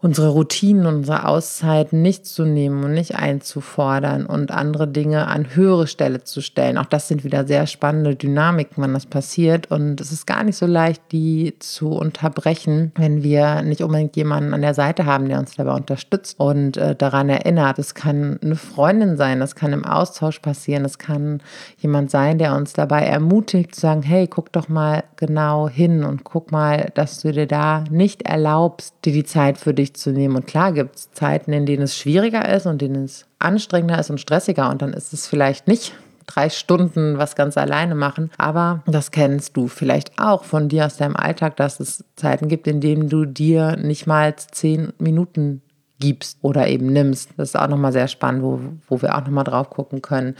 unsere 0.00 0.28
Routinen, 0.28 0.86
unsere 0.86 1.26
Auszeiten 1.26 2.02
nicht 2.02 2.24
zu 2.24 2.44
nehmen 2.44 2.84
und 2.84 2.92
nicht 2.92 3.16
einzufordern 3.16 4.26
und 4.26 4.52
andere 4.52 4.86
Dinge 4.86 5.26
an 5.26 5.56
höhere 5.56 5.88
Stelle 5.88 6.22
zu 6.22 6.40
stellen. 6.40 6.78
Auch 6.78 6.86
das 6.86 7.08
sind 7.08 7.24
wieder 7.24 7.44
sehr 7.48 7.66
spannende 7.66 8.14
Dynamiken, 8.14 8.80
wenn 8.80 8.94
das 8.94 9.06
passiert. 9.06 9.72
Und 9.72 10.00
es 10.00 10.12
ist 10.12 10.24
gar 10.24 10.44
nicht 10.44 10.56
so 10.56 10.66
leicht, 10.66 11.02
die 11.10 11.54
zu 11.58 11.88
unterbrechen, 11.88 12.92
wenn 12.94 13.24
wir 13.24 13.62
nicht 13.62 13.82
unbedingt 13.82 14.14
jemanden 14.14 14.54
an 14.54 14.62
der 14.62 14.74
Seite 14.74 15.04
haben, 15.04 15.28
der 15.28 15.40
uns 15.40 15.56
dabei 15.56 15.72
unterstützt 15.72 16.38
und 16.38 16.76
äh, 16.76 16.94
daran 16.94 17.28
erinnert. 17.28 17.80
Es 17.80 17.96
kann 17.96 18.38
eine 18.40 18.54
Freundin 18.54 19.16
sein, 19.16 19.40
das 19.40 19.56
kann 19.56 19.72
im 19.72 19.84
Austausch 19.84 20.38
passieren, 20.38 20.84
es 20.84 20.98
kann 20.98 21.42
jemand 21.78 22.12
sein, 22.12 22.38
der 22.38 22.54
uns 22.54 22.72
dabei 22.72 23.02
ermutigt 23.02 23.74
zu 23.74 23.80
sagen, 23.80 24.02
hey, 24.02 24.28
guck 24.28 24.52
doch 24.52 24.68
mal 24.68 25.02
genau 25.16 25.68
hin 25.68 26.04
und 26.04 26.22
guck 26.22 26.52
mal, 26.52 26.92
dass 26.94 27.20
du 27.20 27.32
dir 27.32 27.48
da 27.48 27.82
nicht 27.90 28.22
erlaubst, 28.22 28.94
dir 29.04 29.12
die 29.12 29.24
Zeit 29.24 29.58
für 29.58 29.74
dich 29.74 29.87
sich 29.88 29.94
zu 29.94 30.10
nehmen. 30.10 30.36
Und 30.36 30.46
klar 30.46 30.72
gibt 30.72 30.96
es 30.96 31.12
Zeiten, 31.12 31.52
in 31.52 31.66
denen 31.66 31.82
es 31.82 31.96
schwieriger 31.96 32.48
ist 32.54 32.66
und 32.66 32.82
in 32.82 32.92
denen 32.92 33.04
es 33.04 33.26
anstrengender 33.38 33.98
ist 33.98 34.10
und 34.10 34.20
stressiger. 34.20 34.70
Und 34.70 34.82
dann 34.82 34.92
ist 34.92 35.12
es 35.12 35.26
vielleicht 35.26 35.68
nicht 35.68 35.94
drei 36.26 36.50
Stunden 36.50 37.18
was 37.18 37.36
ganz 37.36 37.56
alleine 37.56 37.94
machen. 37.94 38.30
Aber 38.36 38.82
das 38.86 39.10
kennst 39.10 39.56
du 39.56 39.68
vielleicht 39.68 40.18
auch 40.18 40.44
von 40.44 40.68
dir 40.68 40.86
aus 40.86 40.98
deinem 40.98 41.16
Alltag, 41.16 41.56
dass 41.56 41.80
es 41.80 42.04
Zeiten 42.16 42.48
gibt, 42.48 42.66
in 42.66 42.80
denen 42.80 43.08
du 43.08 43.24
dir 43.24 43.76
nicht 43.76 44.06
mal 44.06 44.36
zehn 44.36 44.92
Minuten 44.98 45.62
gibst 46.00 46.38
oder 46.42 46.68
eben 46.68 46.86
nimmst. 46.86 47.30
Das 47.36 47.50
ist 47.50 47.56
auch 47.56 47.66
nochmal 47.68 47.92
sehr 47.92 48.06
spannend, 48.06 48.42
wo, 48.42 48.60
wo 48.86 49.02
wir 49.02 49.16
auch 49.16 49.22
nochmal 49.22 49.44
drauf 49.44 49.70
gucken 49.70 50.00
können 50.00 50.36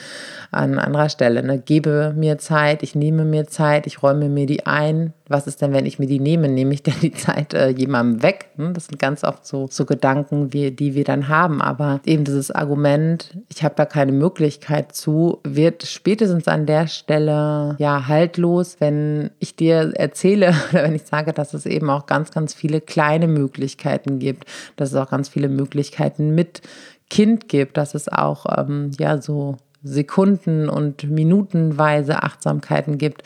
an 0.52 0.78
anderer 0.78 1.08
Stelle. 1.08 1.42
Ne? 1.42 1.58
Gebe 1.58 2.14
mir 2.16 2.38
Zeit, 2.38 2.82
ich 2.82 2.94
nehme 2.94 3.24
mir 3.24 3.48
Zeit, 3.48 3.86
ich 3.86 4.02
räume 4.02 4.28
mir 4.28 4.46
die 4.46 4.66
ein, 4.66 5.14
was 5.28 5.46
ist 5.46 5.60
denn, 5.60 5.72
wenn 5.72 5.86
ich 5.86 5.98
mir 5.98 6.06
die 6.06 6.20
nehme? 6.20 6.48
Nehme 6.48 6.74
ich 6.74 6.82
denn 6.82 6.94
die 7.02 7.12
Zeit 7.12 7.54
äh, 7.54 7.68
jemandem 7.68 8.22
weg? 8.22 8.50
Hm? 8.56 8.74
Das 8.74 8.86
sind 8.86 8.98
ganz 8.98 9.24
oft 9.24 9.46
so, 9.46 9.68
so 9.70 9.84
Gedanken, 9.84 10.52
wie, 10.52 10.70
die 10.70 10.94
wir 10.94 11.04
dann 11.04 11.28
haben. 11.28 11.60
Aber 11.60 12.00
eben 12.04 12.24
dieses 12.24 12.50
Argument, 12.50 13.36
ich 13.48 13.62
habe 13.62 13.74
da 13.76 13.84
keine 13.84 14.12
Möglichkeit 14.12 14.94
zu, 14.94 15.40
wird 15.44 15.84
spätestens 15.84 16.48
an 16.48 16.66
der 16.66 16.86
Stelle 16.86 17.76
ja 17.78 18.08
haltlos, 18.08 18.76
wenn 18.78 19.30
ich 19.38 19.56
dir 19.56 19.92
erzähle 19.94 20.54
oder 20.72 20.84
wenn 20.84 20.94
ich 20.94 21.04
sage, 21.04 21.32
dass 21.32 21.54
es 21.54 21.66
eben 21.66 21.90
auch 21.90 22.06
ganz, 22.06 22.30
ganz 22.30 22.54
viele 22.54 22.80
kleine 22.80 23.28
Möglichkeiten 23.28 24.18
gibt, 24.18 24.44
dass 24.76 24.90
es 24.90 24.96
auch 24.96 25.10
ganz 25.10 25.28
viele 25.28 25.48
Möglichkeiten 25.48 26.34
mit 26.34 26.62
Kind 27.10 27.48
gibt, 27.48 27.76
dass 27.76 27.94
es 27.94 28.08
auch 28.08 28.46
ähm, 28.58 28.90
ja 28.98 29.20
so 29.20 29.56
Sekunden 29.82 30.68
und 30.68 31.04
Minutenweise 31.08 32.22
Achtsamkeiten 32.22 32.98
gibt 32.98 33.22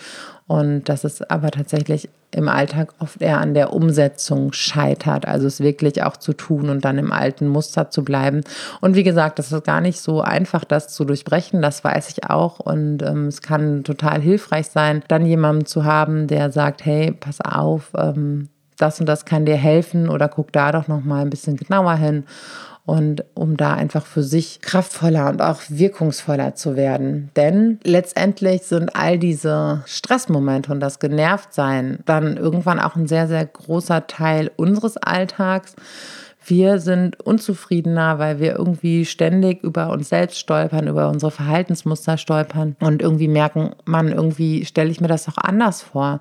und 0.47 0.88
dass 0.88 1.05
es 1.05 1.23
aber 1.23 1.51
tatsächlich 1.51 2.09
im 2.35 2.49
Alltag 2.49 2.95
oft 2.99 3.21
eher 3.21 3.41
an 3.41 3.55
der 3.55 3.73
Umsetzung 3.73 4.53
scheitert, 4.53 5.27
also 5.27 5.47
es 5.47 5.61
wirklich 5.61 6.03
auch 6.03 6.17
zu 6.17 6.33
tun 6.33 6.71
und 6.71 6.85
dann 6.85 6.99
im 6.99 7.12
alten 7.12 7.47
Muster 7.47 7.91
zu 7.91 8.05
bleiben. 8.05 8.41
Und 8.81 8.97
wie 8.97 9.03
gesagt, 9.03 9.38
das 9.38 9.53
ist 9.53 9.65
gar 9.65 9.81
nicht 9.81 10.01
so 10.01 10.23
einfach, 10.23 10.65
das 10.65 10.88
zu 10.88 11.05
durchbrechen, 11.05 11.61
das 11.61 11.85
weiß 11.85 12.09
ich 12.09 12.31
auch. 12.31 12.59
Und 12.59 13.03
ähm, 13.03 13.27
es 13.27 13.43
kann 13.43 13.85
total 13.85 14.21
hilfreich 14.21 14.69
sein, 14.69 15.03
dann 15.09 15.27
jemanden 15.27 15.67
zu 15.67 15.85
haben, 15.85 16.27
der 16.27 16.51
sagt, 16.51 16.85
hey, 16.85 17.12
pass 17.12 17.41
auf, 17.43 17.93
ähm, 17.97 18.49
das 18.79 18.99
und 18.99 19.07
das 19.07 19.27
kann 19.27 19.45
dir 19.45 19.57
helfen 19.57 20.09
oder 20.09 20.29
guck 20.29 20.53
da 20.53 20.73
doch 20.73 20.88
noch 20.88 21.05
mal 21.05 21.21
ein 21.21 21.31
bisschen 21.31 21.57
genauer 21.57 21.95
hin 21.97 22.25
und 22.85 23.25
um 23.35 23.57
da 23.57 23.75
einfach 23.75 24.05
für 24.05 24.23
sich 24.23 24.61
kraftvoller 24.61 25.31
und 25.31 25.40
auch 25.40 25.61
wirkungsvoller 25.68 26.55
zu 26.57 26.77
werden. 26.77 27.31
Denn 27.37 27.79
letztendlich 27.85 28.62
sind 28.62 28.97
all 28.97 29.18
diese 29.18 29.83
Stressmomente 29.87 30.73
und 30.73 30.81
das 30.81 30.99
Genervtsein 30.99 32.01
dann 32.07 32.37
irgendwann 32.37 32.81
auch 32.81 32.97
ein 32.97 33.07
sehr, 33.07 33.29
sehr 33.29 33.47
großer 33.47 34.09
Teil 34.09 34.51
unseres 34.57 34.97
Alltags. 34.97 35.77
Wir 36.45 36.81
sind 36.81 37.21
unzufriedener, 37.21 38.18
weil 38.18 38.40
wir 38.40 38.59
irgendwie 38.59 39.05
ständig 39.05 39.62
über 39.62 39.90
uns 39.90 40.09
selbst 40.09 40.40
stolpern, 40.40 40.88
über 40.88 41.09
unsere 41.09 41.31
Verhaltensmuster 41.31 42.18
stolpern 42.18 42.75
und 42.81 43.01
irgendwie 43.01 43.29
merken, 43.29 43.77
man, 43.85 44.09
irgendwie 44.09 44.64
stelle 44.64 44.90
ich 44.90 45.01
mir 45.01 45.07
das 45.07 45.27
doch 45.27 45.38
anders 45.38 45.83
vor. 45.83 46.18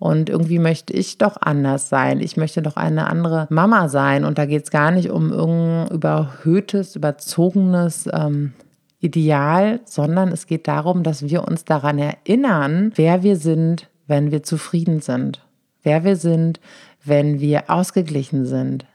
Und 0.00 0.30
irgendwie 0.30 0.58
möchte 0.58 0.94
ich 0.94 1.18
doch 1.18 1.36
anders 1.42 1.90
sein. 1.90 2.20
Ich 2.20 2.38
möchte 2.38 2.62
doch 2.62 2.76
eine 2.76 3.06
andere 3.06 3.46
Mama 3.50 3.90
sein. 3.90 4.24
Und 4.24 4.38
da 4.38 4.46
geht 4.46 4.64
es 4.64 4.70
gar 4.70 4.90
nicht 4.90 5.10
um 5.10 5.30
irgendein 5.30 5.94
überhöhtes, 5.94 6.96
überzogenes 6.96 8.08
ähm, 8.10 8.54
Ideal, 9.00 9.80
sondern 9.84 10.32
es 10.32 10.46
geht 10.46 10.66
darum, 10.68 11.02
dass 11.02 11.28
wir 11.28 11.46
uns 11.46 11.66
daran 11.66 11.98
erinnern, 11.98 12.92
wer 12.94 13.22
wir 13.22 13.36
sind, 13.36 13.90
wenn 14.06 14.30
wir 14.30 14.42
zufrieden 14.42 15.00
sind. 15.00 15.42
Wer 15.82 16.02
wir 16.02 16.16
sind, 16.16 16.60
wenn 17.04 17.38
wir 17.40 17.68
ausgeglichen 17.68 18.46
sind. 18.46 18.86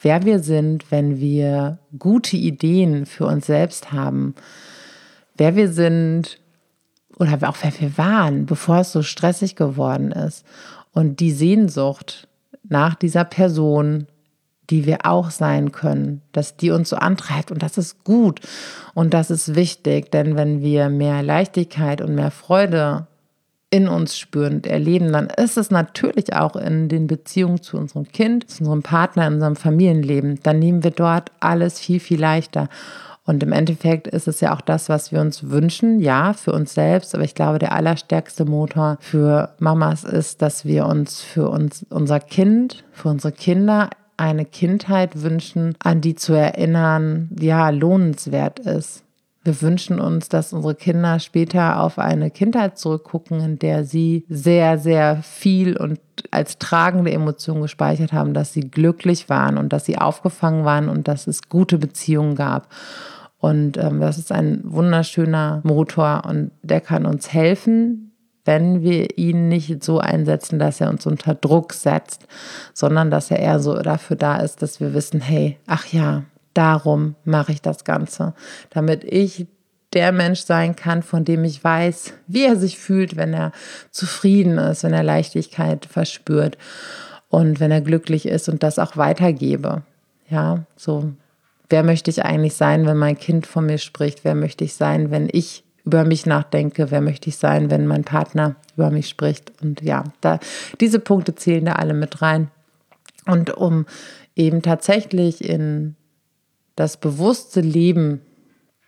Wer 0.00 0.24
wir 0.24 0.38
sind, 0.38 0.92
wenn 0.92 1.18
wir 1.18 1.78
gute 1.98 2.36
Ideen 2.36 3.04
für 3.04 3.26
uns 3.26 3.46
selbst 3.46 3.90
haben. 3.90 4.36
Wer 5.36 5.56
wir 5.56 5.72
sind, 5.72 6.38
oder 7.18 7.48
auch 7.48 7.56
wer 7.62 7.72
wir 7.80 7.98
waren, 7.98 8.46
bevor 8.46 8.78
es 8.78 8.92
so 8.92 9.02
stressig 9.02 9.56
geworden 9.56 10.12
ist. 10.12 10.44
Und 10.92 11.20
die 11.20 11.32
Sehnsucht 11.32 12.28
nach 12.68 12.94
dieser 12.94 13.24
Person, 13.24 14.06
die 14.70 14.86
wir 14.86 15.04
auch 15.04 15.30
sein 15.30 15.72
können, 15.72 16.22
dass 16.32 16.56
die 16.56 16.70
uns 16.70 16.88
so 16.88 16.96
antreibt. 16.96 17.50
Und 17.50 17.62
das 17.62 17.78
ist 17.78 18.04
gut 18.04 18.40
und 18.94 19.12
das 19.12 19.30
ist 19.30 19.54
wichtig, 19.54 20.10
denn 20.10 20.36
wenn 20.36 20.62
wir 20.62 20.88
mehr 20.88 21.22
Leichtigkeit 21.22 22.00
und 22.00 22.14
mehr 22.14 22.30
Freude 22.30 23.06
in 23.72 23.88
uns 23.88 24.18
spüren 24.18 24.56
und 24.56 24.66
erleben, 24.66 25.12
dann 25.12 25.28
ist 25.30 25.56
es 25.56 25.70
natürlich 25.70 26.34
auch 26.34 26.56
in 26.56 26.90
den 26.90 27.06
Beziehungen 27.06 27.62
zu 27.62 27.78
unserem 27.78 28.06
Kind, 28.06 28.50
zu 28.50 28.60
unserem 28.60 28.82
Partner, 28.82 29.26
in 29.26 29.34
unserem 29.34 29.56
Familienleben. 29.56 30.40
Dann 30.42 30.58
nehmen 30.58 30.84
wir 30.84 30.90
dort 30.90 31.32
alles 31.40 31.80
viel, 31.80 31.98
viel 31.98 32.20
leichter. 32.20 32.68
Und 33.24 33.42
im 33.42 33.52
Endeffekt 33.52 34.08
ist 34.08 34.26
es 34.26 34.40
ja 34.40 34.54
auch 34.54 34.60
das, 34.60 34.88
was 34.88 35.12
wir 35.12 35.20
uns 35.20 35.48
wünschen, 35.50 36.00
ja, 36.00 36.32
für 36.32 36.52
uns 36.52 36.74
selbst. 36.74 37.14
Aber 37.14 37.22
ich 37.22 37.34
glaube, 37.34 37.58
der 37.58 37.72
allerstärkste 37.72 38.44
Motor 38.44 38.98
für 39.00 39.54
Mamas 39.58 40.02
ist, 40.02 40.42
dass 40.42 40.64
wir 40.64 40.86
uns 40.86 41.22
für 41.22 41.48
uns, 41.48 41.86
unser 41.88 42.18
Kind, 42.18 42.84
für 42.92 43.08
unsere 43.08 43.32
Kinder 43.32 43.90
eine 44.16 44.44
Kindheit 44.44 45.22
wünschen, 45.22 45.74
an 45.78 46.00
die 46.00 46.14
zu 46.14 46.32
erinnern, 46.32 47.30
ja, 47.38 47.70
lohnenswert 47.70 48.58
ist. 48.58 49.04
Wir 49.44 49.60
wünschen 49.60 49.98
uns, 49.98 50.28
dass 50.28 50.52
unsere 50.52 50.76
Kinder 50.76 51.18
später 51.18 51.80
auf 51.80 51.98
eine 51.98 52.30
Kindheit 52.30 52.78
zurückgucken, 52.78 53.40
in 53.40 53.58
der 53.58 53.84
sie 53.84 54.24
sehr, 54.28 54.78
sehr 54.78 55.22
viel 55.22 55.76
und 55.76 55.98
als 56.30 56.58
tragende 56.58 57.10
Emotion 57.10 57.60
gespeichert 57.60 58.12
haben, 58.12 58.34
dass 58.34 58.52
sie 58.52 58.70
glücklich 58.70 59.28
waren 59.28 59.58
und 59.58 59.72
dass 59.72 59.84
sie 59.84 59.98
aufgefangen 59.98 60.64
waren 60.64 60.88
und 60.88 61.08
dass 61.08 61.26
es 61.26 61.48
gute 61.48 61.78
Beziehungen 61.78 62.36
gab. 62.36 62.68
Und 63.38 63.76
ähm, 63.78 64.00
das 64.00 64.18
ist 64.18 64.30
ein 64.30 64.60
wunderschöner 64.62 65.60
Motor 65.64 66.22
und 66.28 66.52
der 66.62 66.80
kann 66.80 67.04
uns 67.04 67.32
helfen, 67.32 68.12
wenn 68.44 68.82
wir 68.82 69.18
ihn 69.18 69.48
nicht 69.48 69.82
so 69.82 69.98
einsetzen, 69.98 70.60
dass 70.60 70.80
er 70.80 70.90
uns 70.90 71.06
unter 71.06 71.34
Druck 71.34 71.72
setzt, 71.72 72.26
sondern 72.72 73.10
dass 73.10 73.32
er 73.32 73.40
eher 73.40 73.58
so 73.58 73.74
dafür 73.74 74.16
da 74.16 74.36
ist, 74.36 74.62
dass 74.62 74.78
wir 74.78 74.94
wissen, 74.94 75.20
hey, 75.20 75.58
ach 75.66 75.86
ja, 75.86 76.22
darum 76.54 77.14
mache 77.24 77.52
ich 77.52 77.62
das 77.62 77.84
Ganze, 77.84 78.34
damit 78.70 79.04
ich 79.04 79.46
der 79.92 80.12
Mensch 80.12 80.40
sein 80.40 80.74
kann, 80.74 81.02
von 81.02 81.24
dem 81.24 81.44
ich 81.44 81.62
weiß, 81.62 82.14
wie 82.26 82.44
er 82.44 82.56
sich 82.56 82.78
fühlt, 82.78 83.16
wenn 83.16 83.34
er 83.34 83.52
zufrieden 83.90 84.58
ist, 84.58 84.84
wenn 84.84 84.94
er 84.94 85.02
Leichtigkeit 85.02 85.84
verspürt 85.84 86.56
und 87.28 87.60
wenn 87.60 87.70
er 87.70 87.82
glücklich 87.82 88.26
ist 88.26 88.48
und 88.48 88.62
das 88.62 88.78
auch 88.78 88.96
weitergebe. 88.96 89.82
Ja, 90.30 90.64
so 90.76 91.12
wer 91.72 91.82
möchte 91.82 92.10
ich 92.10 92.24
eigentlich 92.24 92.54
sein, 92.54 92.86
wenn 92.86 92.98
mein 92.98 93.18
Kind 93.18 93.46
von 93.46 93.66
mir 93.66 93.78
spricht? 93.78 94.24
Wer 94.24 94.34
möchte 94.34 94.62
ich 94.62 94.74
sein, 94.74 95.10
wenn 95.10 95.28
ich 95.32 95.64
über 95.84 96.04
mich 96.04 96.26
nachdenke? 96.26 96.90
Wer 96.90 97.00
möchte 97.00 97.30
ich 97.30 97.36
sein, 97.36 97.70
wenn 97.70 97.86
mein 97.86 98.04
Partner 98.04 98.54
über 98.76 98.90
mich 98.90 99.08
spricht? 99.08 99.52
Und 99.62 99.82
ja, 99.82 100.04
da, 100.20 100.38
diese 100.80 101.00
Punkte 101.00 101.34
zählen 101.34 101.64
da 101.64 101.72
alle 101.72 101.94
mit 101.94 102.22
rein. 102.22 102.50
Und 103.26 103.56
um 103.56 103.86
eben 104.36 104.62
tatsächlich 104.62 105.42
in 105.42 105.96
das 106.82 106.96
bewusste 106.96 107.60
Leben 107.60 108.20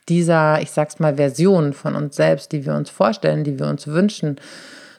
dieser, 0.09 0.61
ich 0.61 0.70
sag's 0.70 0.98
mal, 0.98 1.16
Version 1.16 1.72
von 1.72 1.94
uns 1.94 2.16
selbst, 2.16 2.52
die 2.52 2.66
wir 2.66 2.74
uns 2.74 2.90
vorstellen, 2.90 3.44
die 3.44 3.59
wir 3.59 3.66
uns 3.66 3.87
wünschen, 3.87 4.37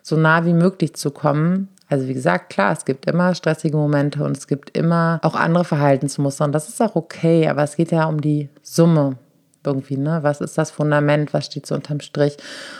so 0.01 0.15
nah 0.15 0.45
wie 0.45 0.53
möglich 0.53 0.95
zu 0.95 1.11
kommen, 1.11 1.69
also 1.87 2.07
wie 2.07 2.13
gesagt, 2.13 2.49
klar, 2.49 2.71
es 2.71 2.85
gibt 2.85 3.05
immer 3.05 3.35
stressige 3.35 3.77
Momente 3.77 4.23
und 4.23 4.35
es 4.35 4.47
gibt 4.47 4.75
immer 4.75 5.19
auch 5.21 5.35
andere 5.35 5.65
Verhaltensmuster 5.65 6.45
und 6.45 6.51
das 6.51 6.67
ist 6.67 6.81
auch 6.81 6.95
okay, 6.95 7.47
aber 7.47 7.63
es 7.63 7.75
geht 7.75 7.91
ja 7.91 8.05
um 8.05 8.21
die 8.21 8.49
Summe 8.63 9.17
irgendwie, 9.63 9.97
ne? 9.97 10.19
Was 10.21 10.41
ist 10.41 10.57
das 10.57 10.71
Fundament, 10.71 11.33
was 11.33 11.45
steht 11.45 11.65
so 11.65 11.75
unterm 11.75 11.99
Strich? 11.99 12.37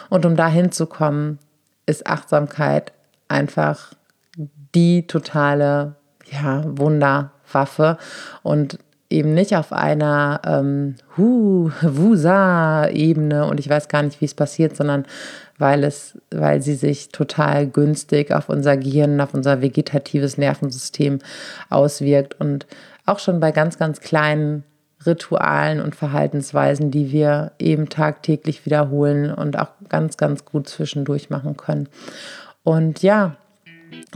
Und 0.10 0.26
um 0.26 0.36
da 0.36 0.48
hinzukommen, 0.48 1.40
ist 1.86 2.08
Achtsamkeit 2.08 2.94
einfach 3.28 3.94
die 4.74 5.06
totale 5.06 5.96
ja, 6.32 6.64
Wunderwaffe 6.66 7.98
und 8.42 8.80
eben 9.10 9.34
nicht 9.34 9.56
auf 9.56 9.72
einer 9.72 10.42
ähm, 10.46 10.96
hu, 11.18 11.72
Wusa-Ebene 11.82 13.46
und 13.46 13.60
ich 13.60 13.70
weiß 13.70 13.88
gar 13.88 14.04
nicht, 14.04 14.20
wie 14.22 14.26
es 14.26 14.34
passiert, 14.34 14.76
sondern 14.76 15.06
weil 15.58 15.84
es, 15.84 16.18
weil 16.32 16.62
sie 16.62 16.76
sich 16.76 17.10
total 17.10 17.68
günstig 17.68 18.32
auf 18.32 18.50
unser 18.50 18.78
Gehirn, 18.78 19.22
auf 19.22 19.34
unser 19.34 19.62
vegetatives 19.62 20.38
Nervensystem 20.38 21.20
auswirkt 21.70 22.40
und 22.40 22.66
auch 23.06 23.20
schon 23.20 23.40
bei 23.40 23.52
ganz, 23.52 23.78
ganz 23.78 24.02
kleinen 24.02 24.64
Ritualen 25.06 25.82
und 25.82 25.96
Verhaltensweisen, 25.96 26.90
die 26.90 27.12
wir 27.12 27.52
eben 27.60 27.90
tagtäglich 27.90 28.66
wiederholen 28.66 29.32
und 29.32 29.58
auch 29.60 29.70
ganz, 29.88 30.18
ganz 30.18 30.46
gut 30.46 30.68
zwischendurch 30.68 31.30
machen 31.30 31.58
können. 31.58 31.88
Und 32.64 33.04
ja, 33.04 33.36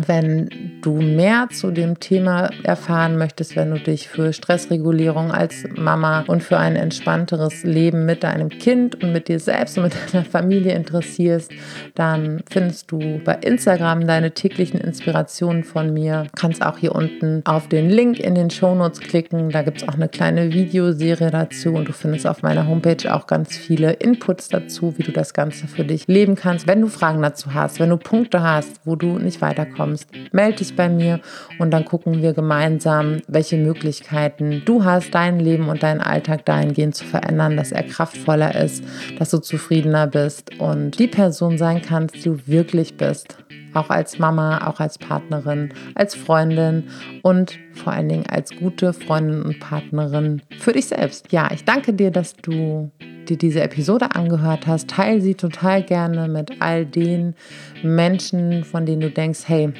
wenn 0.07 0.79
du 0.81 0.95
mehr 1.01 1.47
zu 1.51 1.71
dem 1.71 1.99
Thema 1.99 2.49
erfahren 2.63 3.17
möchtest, 3.17 3.55
wenn 3.55 3.71
du 3.71 3.79
dich 3.79 4.07
für 4.07 4.33
Stressregulierung 4.33 5.31
als 5.31 5.65
Mama 5.75 6.23
und 6.27 6.43
für 6.43 6.57
ein 6.57 6.75
entspannteres 6.75 7.63
Leben 7.63 8.05
mit 8.05 8.23
deinem 8.23 8.49
Kind 8.49 9.03
und 9.03 9.11
mit 9.11 9.27
dir 9.27 9.39
selbst 9.39 9.77
und 9.77 9.85
mit 9.85 9.93
deiner 10.13 10.25
Familie 10.25 10.73
interessierst, 10.73 11.51
dann 11.95 12.41
findest 12.49 12.91
du 12.91 13.19
bei 13.23 13.35
Instagram 13.35 14.07
deine 14.07 14.31
täglichen 14.31 14.79
Inspirationen 14.79 15.63
von 15.63 15.93
mir. 15.93 16.23
Du 16.23 16.29
kannst 16.35 16.61
auch 16.65 16.77
hier 16.77 16.95
unten 16.95 17.41
auf 17.45 17.67
den 17.67 17.89
Link 17.89 18.19
in 18.19 18.35
den 18.35 18.49
Shownotes 18.49 18.99
klicken. 18.99 19.49
Da 19.49 19.61
gibt 19.63 19.81
es 19.81 19.87
auch 19.87 19.95
eine 19.95 20.09
kleine 20.09 20.53
Videoserie 20.53 21.31
dazu 21.31 21.73
und 21.73 21.87
du 21.87 21.93
findest 21.93 22.27
auf 22.27 22.41
meiner 22.41 22.67
Homepage 22.67 23.13
auch 23.13 23.27
ganz 23.27 23.55
viele 23.55 23.93
Inputs 23.93 24.49
dazu, 24.49 24.97
wie 24.97 25.03
du 25.03 25.11
das 25.11 25.33
Ganze 25.33 25.67
für 25.67 25.83
dich 25.83 26.07
leben 26.07 26.35
kannst. 26.35 26.67
Wenn 26.67 26.81
du 26.81 26.87
Fragen 26.87 27.21
dazu 27.21 27.53
hast, 27.53 27.79
wenn 27.79 27.89
du 27.89 27.97
Punkte 27.97 28.41
hast, 28.41 28.81
wo 28.85 28.95
du 28.95 29.19
nicht 29.19 29.41
weiterkommst, 29.41 29.68
bekommst, 29.69 30.07
melde 30.31 30.57
dich 30.57 30.75
bei 30.75 30.89
mir 30.89 31.19
und 31.57 31.71
dann 31.71 31.85
gucken 31.85 32.21
wir 32.21 32.33
gemeinsam, 32.33 33.21
welche 33.27 33.57
Möglichkeiten 33.57 34.63
du 34.65 34.83
hast, 34.83 35.13
dein 35.13 35.39
Leben 35.39 35.69
und 35.69 35.83
deinen 35.83 36.01
Alltag 36.01 36.45
dahingehend 36.45 36.95
zu 36.95 37.05
verändern, 37.05 37.57
dass 37.57 37.71
er 37.71 37.83
kraftvoller 37.83 38.55
ist, 38.55 38.83
dass 39.17 39.29
du 39.29 39.39
zufriedener 39.39 40.07
bist 40.07 40.59
und 40.59 40.99
die 40.99 41.07
Person 41.07 41.57
sein 41.57 41.81
kannst, 41.81 42.15
die 42.15 42.23
du 42.23 42.39
wirklich 42.45 42.97
bist. 42.97 43.37
Auch 43.73 43.89
als 43.89 44.19
Mama, 44.19 44.67
auch 44.67 44.79
als 44.79 44.97
Partnerin, 44.97 45.73
als 45.95 46.15
Freundin 46.15 46.85
und 47.21 47.57
vor 47.73 47.93
allen 47.93 48.09
Dingen 48.09 48.25
als 48.27 48.55
gute 48.55 48.93
Freundin 48.93 49.43
und 49.43 49.59
Partnerin 49.59 50.41
für 50.57 50.73
dich 50.73 50.87
selbst. 50.87 51.31
Ja, 51.31 51.49
ich 51.53 51.65
danke 51.65 51.93
dir, 51.93 52.11
dass 52.11 52.33
du 52.33 52.91
dir 53.29 53.37
diese 53.37 53.61
Episode 53.61 54.15
angehört 54.15 54.67
hast, 54.67 54.89
teile 54.89 55.21
sie 55.21 55.35
total 55.35 55.83
gerne 55.83 56.27
mit 56.27 56.61
all 56.61 56.85
den 56.85 57.35
Menschen, 57.83 58.63
von 58.63 58.85
denen 58.85 59.01
du 59.01 59.11
denkst, 59.11 59.41
hey, 59.45 59.71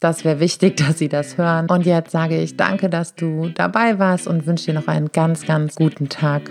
das 0.00 0.24
wäre 0.24 0.40
wichtig, 0.40 0.76
dass 0.86 0.98
sie 0.98 1.08
das 1.08 1.38
hören. 1.38 1.66
Und 1.68 1.86
jetzt 1.86 2.10
sage 2.10 2.40
ich 2.40 2.56
danke, 2.56 2.88
dass 2.88 3.14
du 3.14 3.50
dabei 3.54 3.98
warst 3.98 4.26
und 4.26 4.46
wünsche 4.46 4.66
dir 4.66 4.74
noch 4.74 4.88
einen 4.88 5.12
ganz, 5.12 5.46
ganz 5.46 5.76
guten 5.76 6.08
Tag. 6.08 6.50